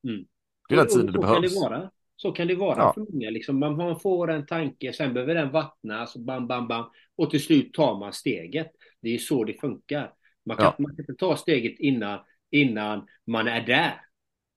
Mm. 0.09 0.25
Det 0.69 0.75
är 0.75 0.77
den 0.79 0.87
Och- 0.87 0.93
tiden 0.93 1.07
och 1.09 1.13
det 1.13 1.19
så 1.19 1.21
behövs. 1.23 1.55
Kan 1.55 1.63
det 1.63 1.69
vara. 1.71 1.91
Så 2.17 2.33
kan 2.33 2.47
det 2.49 2.55
vara 2.55 2.79
Ja. 2.79 2.93
för 2.95 3.01
många. 3.01 3.31
Liksom. 3.31 3.59
Man, 3.59 3.77
man 3.77 4.01
får 4.01 4.31
en 4.31 4.47
tanke, 4.47 4.93
sen 4.93 5.15
behöver 5.15 5.35
den 5.35 5.51
vattnas, 5.51 6.17
bam, 6.17 6.47
bam, 6.47 6.69
bam. 6.69 6.85
Och 7.17 7.31
till 7.31 7.43
slut 7.43 7.73
tar 7.75 7.99
man 7.99 8.13
steget. 8.13 8.71
Det 9.03 9.15
är 9.15 9.19
så 9.19 9.45
det 9.45 9.61
funkar. 9.61 10.13
Man 10.47 10.57
kan, 10.57 10.65
Ja. 10.67 10.75
man 10.79 10.97
kan 10.97 11.01
inte 11.03 11.15
ta 11.15 11.37
steget 11.37 11.79
innan, 11.79 12.19
innan 12.51 13.07
man 13.27 13.49
är 13.49 13.67
där. 13.67 14.01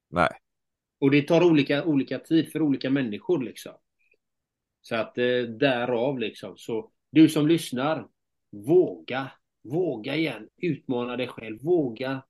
Nej. 0.10 0.30
Och 1.02 1.12
det 1.12 1.22
tar 1.22 1.44
olika, 1.44 1.84
olika 1.84 2.20
tid 2.20 2.52
för 2.52 2.62
olika 2.62 2.90
människor 2.90 3.44
liksom. 3.44 3.74
Så 4.88 4.96
att 4.96 5.18
eh, 5.18 5.42
därav 5.60 6.20
liksom. 6.20 6.58
Så 6.58 6.92
du 7.12 7.30
som 7.30 7.48
lyssnar, 7.48 8.08
våga. 8.52 9.32
Våga 9.64 10.16
igen. 10.16 10.48
Utmana 10.62 11.18
dig 11.18 11.28
själv. 11.28 11.62
Våga. 11.62 12.22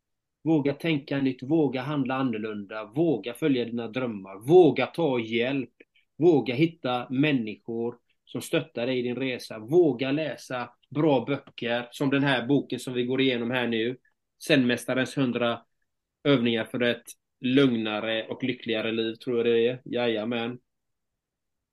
Våga 0.44 0.74
tänka 0.74 1.22
nytt. 1.22 1.44
Våga 1.44 1.82
handla 1.82 2.16
annorlunda. 2.16 2.86
Våga 2.86 3.34
följa 3.34 3.66
dina 3.66 3.88
drömmar. 3.88 4.40
Våga 4.48 4.86
ta 4.86 5.20
hjälp. 5.20 5.70
Våga 6.18 6.54
hitta 6.54 7.08
människor 7.10 7.98
som 8.26 8.42
stöttar 8.42 8.86
dig 8.86 9.00
i 9.00 9.02
din 9.02 9.16
resa. 9.16 9.60
Våga 9.60 10.12
läsa 10.12 10.70
bra 10.90 11.26
böcker 11.26 11.88
som 11.92 12.10
den 12.10 12.24
här 12.24 12.48
boken 12.48 12.80
som 12.80 12.94
vi 12.94 13.04
går 13.04 13.22
igenom 13.22 13.52
här 13.52 13.68
nu. 13.68 13.98
Zenmästarens 14.48 15.18
100 15.18 15.62
övningar 16.24 16.66
för 16.66 16.84
ett 16.84 17.06
lugnare 17.42 18.28
och 18.28 18.44
lyckligare 18.44 18.92
liv 18.92 19.16
tror 19.16 19.38
jag 19.38 19.46
det 19.46 19.68
är. 19.68 19.82
Jajamän. 19.86 20.60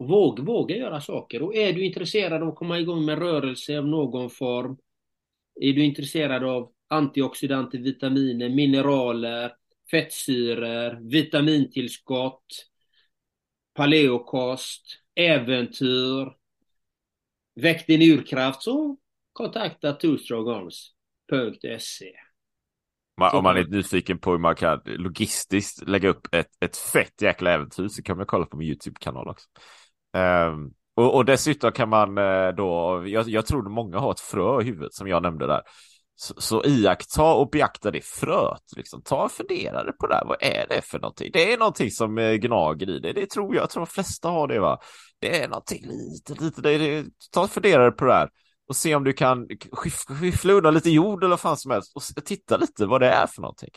Våg, 0.06 0.40
våga 0.40 0.76
göra 0.76 1.00
saker. 1.00 1.42
Och 1.42 1.56
är 1.56 1.72
du 1.72 1.84
intresserad 1.84 2.42
av 2.42 2.48
att 2.48 2.56
komma 2.56 2.78
igång 2.78 3.04
med 3.04 3.18
rörelse 3.18 3.78
av 3.78 3.86
någon 3.86 4.30
form. 4.30 4.76
Är 5.60 5.72
du 5.72 5.84
intresserad 5.84 6.44
av 6.44 6.72
antioxidanter, 6.88 7.78
vitaminer, 7.78 8.48
mineraler, 8.48 9.52
fettsyror, 9.90 11.10
vitamintillskott, 11.10 12.46
paleokost, 13.74 14.82
äventyr, 15.14 16.32
väck 17.54 17.86
din 17.86 18.02
urkraft 18.02 18.62
så 18.62 18.96
kontakta 19.32 19.92
twostrongarms.se. 19.92 22.12
Om 23.32 23.44
man 23.44 23.56
är 23.56 23.64
nyfiken 23.64 24.18
på 24.18 24.30
hur 24.30 24.38
man 24.38 24.54
kan 24.54 24.80
logistiskt 24.84 25.88
lägga 25.88 26.08
upp 26.08 26.34
ett, 26.34 26.50
ett 26.60 26.76
fett 26.76 27.22
jäkla 27.22 27.50
äventyr 27.50 27.88
så 27.88 28.02
kan 28.02 28.16
man 28.16 28.26
kolla 28.26 28.46
på 28.46 28.56
min 28.56 28.68
YouTube-kanal 28.68 29.28
också. 29.28 29.48
Ehm, 30.12 30.70
och, 30.96 31.14
och 31.14 31.24
dessutom 31.24 31.72
kan 31.72 31.88
man 31.88 32.18
eh, 32.18 32.48
då, 32.48 33.02
jag, 33.06 33.28
jag 33.28 33.46
tror 33.46 33.68
många 33.68 33.98
har 33.98 34.12
ett 34.12 34.20
frö 34.20 34.60
i 34.60 34.64
huvudet 34.64 34.94
som 34.94 35.08
jag 35.08 35.22
nämnde 35.22 35.46
där. 35.46 35.62
Så, 36.14 36.34
så 36.38 36.64
iaktta 36.64 37.22
och 37.34 37.50
beakta 37.50 37.90
det 37.90 38.04
fröet. 38.04 38.62
Liksom. 38.76 39.02
Ta 39.02 39.24
och 39.24 39.32
funderare 39.32 39.92
på 39.92 40.06
det 40.06 40.14
här. 40.14 40.24
Vad 40.24 40.36
är 40.40 40.66
det 40.68 40.82
för 40.82 40.98
någonting? 40.98 41.30
Det 41.32 41.52
är 41.52 41.58
någonting 41.58 41.90
som 41.90 42.18
eh, 42.18 42.32
gnager 42.32 42.90
i 42.90 42.98
det. 42.98 43.12
Det 43.12 43.26
tror 43.30 43.54
jag. 43.54 43.62
Jag 43.62 43.70
tror 43.70 43.80
de 43.80 43.86
flesta 43.86 44.28
har 44.28 44.48
det. 44.48 44.60
va. 44.60 44.78
Det 45.20 45.42
är 45.42 45.48
någonting 45.48 45.86
lite, 45.86 46.44
lite. 46.44 46.60
Det, 46.60 46.78
det, 46.78 47.06
ta 47.32 47.42
och 47.42 47.50
funderare 47.50 47.90
på 47.90 48.04
det 48.04 48.12
här 48.12 48.28
och 48.68 48.76
se 48.76 48.94
om 48.94 49.04
du 49.04 49.12
kan 49.12 49.46
skyffla 49.72 50.16
skiffla 50.16 50.52
undan 50.52 50.74
lite 50.74 50.90
jord 50.90 51.22
eller 51.22 51.30
vad 51.30 51.40
fan 51.40 51.56
som 51.56 51.70
helst 51.70 51.96
och 51.96 52.24
titta 52.24 52.56
lite 52.56 52.86
vad 52.86 53.00
det 53.00 53.08
är 53.08 53.26
för 53.26 53.42
någonting. 53.42 53.70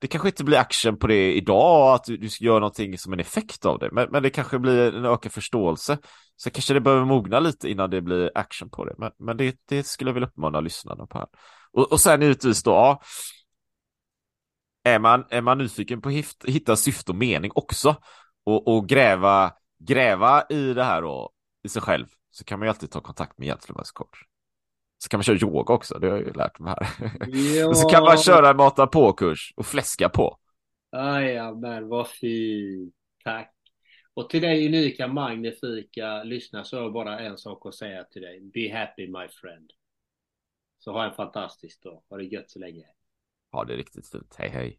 Det 0.00 0.06
kanske 0.06 0.28
inte 0.28 0.44
blir 0.44 0.58
action 0.58 0.98
på 0.98 1.06
det 1.06 1.34
idag, 1.34 1.94
att 1.94 2.04
du, 2.04 2.16
du 2.16 2.28
ska 2.28 2.44
göra 2.44 2.58
någonting 2.58 2.98
som 2.98 3.12
en 3.12 3.20
effekt 3.20 3.66
av 3.66 3.78
det, 3.78 3.88
men, 3.92 4.08
men 4.10 4.22
det 4.22 4.30
kanske 4.30 4.58
blir 4.58 4.94
en 4.94 5.04
ökad 5.04 5.32
förståelse. 5.32 5.98
Så 6.36 6.50
kanske 6.50 6.74
det 6.74 6.80
behöver 6.80 7.04
mogna 7.04 7.40
lite 7.40 7.70
innan 7.70 7.90
det 7.90 8.00
blir 8.00 8.30
action 8.34 8.70
på 8.70 8.84
det, 8.84 8.94
men, 8.98 9.12
men 9.18 9.36
det, 9.36 9.56
det 9.68 9.86
skulle 9.86 10.10
jag 10.10 10.14
vilja 10.14 10.28
uppmana 10.28 10.60
lyssnarna 10.60 11.06
på 11.06 11.18
här. 11.18 11.28
Och, 11.72 11.92
och 11.92 12.00
sen 12.00 12.22
givetvis 12.22 12.62
då, 12.62 12.70
ja, 12.70 13.02
är 14.84 14.98
man, 14.98 15.24
är 15.30 15.42
man 15.42 15.58
nyfiken 15.58 16.00
på 16.00 16.08
att 16.08 16.14
hitta 16.44 16.76
syfte 16.76 17.12
och 17.12 17.18
mening 17.18 17.50
också 17.54 17.96
och, 18.44 18.68
och 18.68 18.88
gräva, 18.88 19.52
gräva 19.78 20.44
i 20.50 20.74
det 20.74 20.84
här 20.84 21.02
då, 21.02 21.30
i 21.64 21.68
sig 21.68 21.82
själv, 21.82 22.06
så 22.30 22.44
kan 22.44 22.58
man 22.58 22.66
ju 22.66 22.70
alltid 22.70 22.90
ta 22.90 23.00
kontakt 23.00 23.38
med 23.38 23.46
Hjältlöfvens 23.48 23.92
coach. 23.92 24.27
Så 24.98 25.08
kan 25.08 25.18
man 25.18 25.22
köra 25.22 25.36
yoga 25.36 25.74
också, 25.74 25.98
det 25.98 26.06
har 26.06 26.16
jag 26.16 26.26
ju 26.26 26.32
lärt 26.32 26.58
mig 26.58 26.74
här. 26.78 27.10
Ja. 27.28 27.68
och 27.68 27.76
så 27.76 27.88
kan 27.88 28.02
man 28.02 28.18
köra 28.18 28.50
en 28.50 28.56
mata 28.56 28.86
på-kurs 28.86 29.52
och 29.56 29.66
fläska 29.66 30.08
på. 30.08 30.38
Jajamän, 30.92 31.88
vad 31.88 32.08
fint. 32.08 32.94
Tack. 33.24 33.54
Och 34.14 34.30
till 34.30 34.42
dig 34.42 34.66
unika, 34.66 35.08
magnifika 35.08 36.22
lyssnare 36.22 36.64
så 36.64 36.76
har 36.76 36.82
jag 36.82 36.92
bara 36.92 37.20
en 37.20 37.38
sak 37.38 37.66
att 37.66 37.74
säga 37.74 38.04
till 38.04 38.22
dig. 38.22 38.40
Be 38.40 38.78
happy 38.78 39.06
my 39.06 39.28
friend. 39.28 39.70
Så 40.78 40.92
ha 40.92 41.04
en 41.04 41.14
fantastisk 41.14 41.82
dag. 41.82 42.02
Ha 42.08 42.16
det 42.16 42.24
gött 42.24 42.50
så 42.50 42.58
länge. 42.58 42.84
Ja, 43.52 43.64
det 43.64 43.72
är 43.72 43.76
riktigt 43.76 44.08
fint. 44.08 44.34
Hej, 44.38 44.48
hej. 44.48 44.78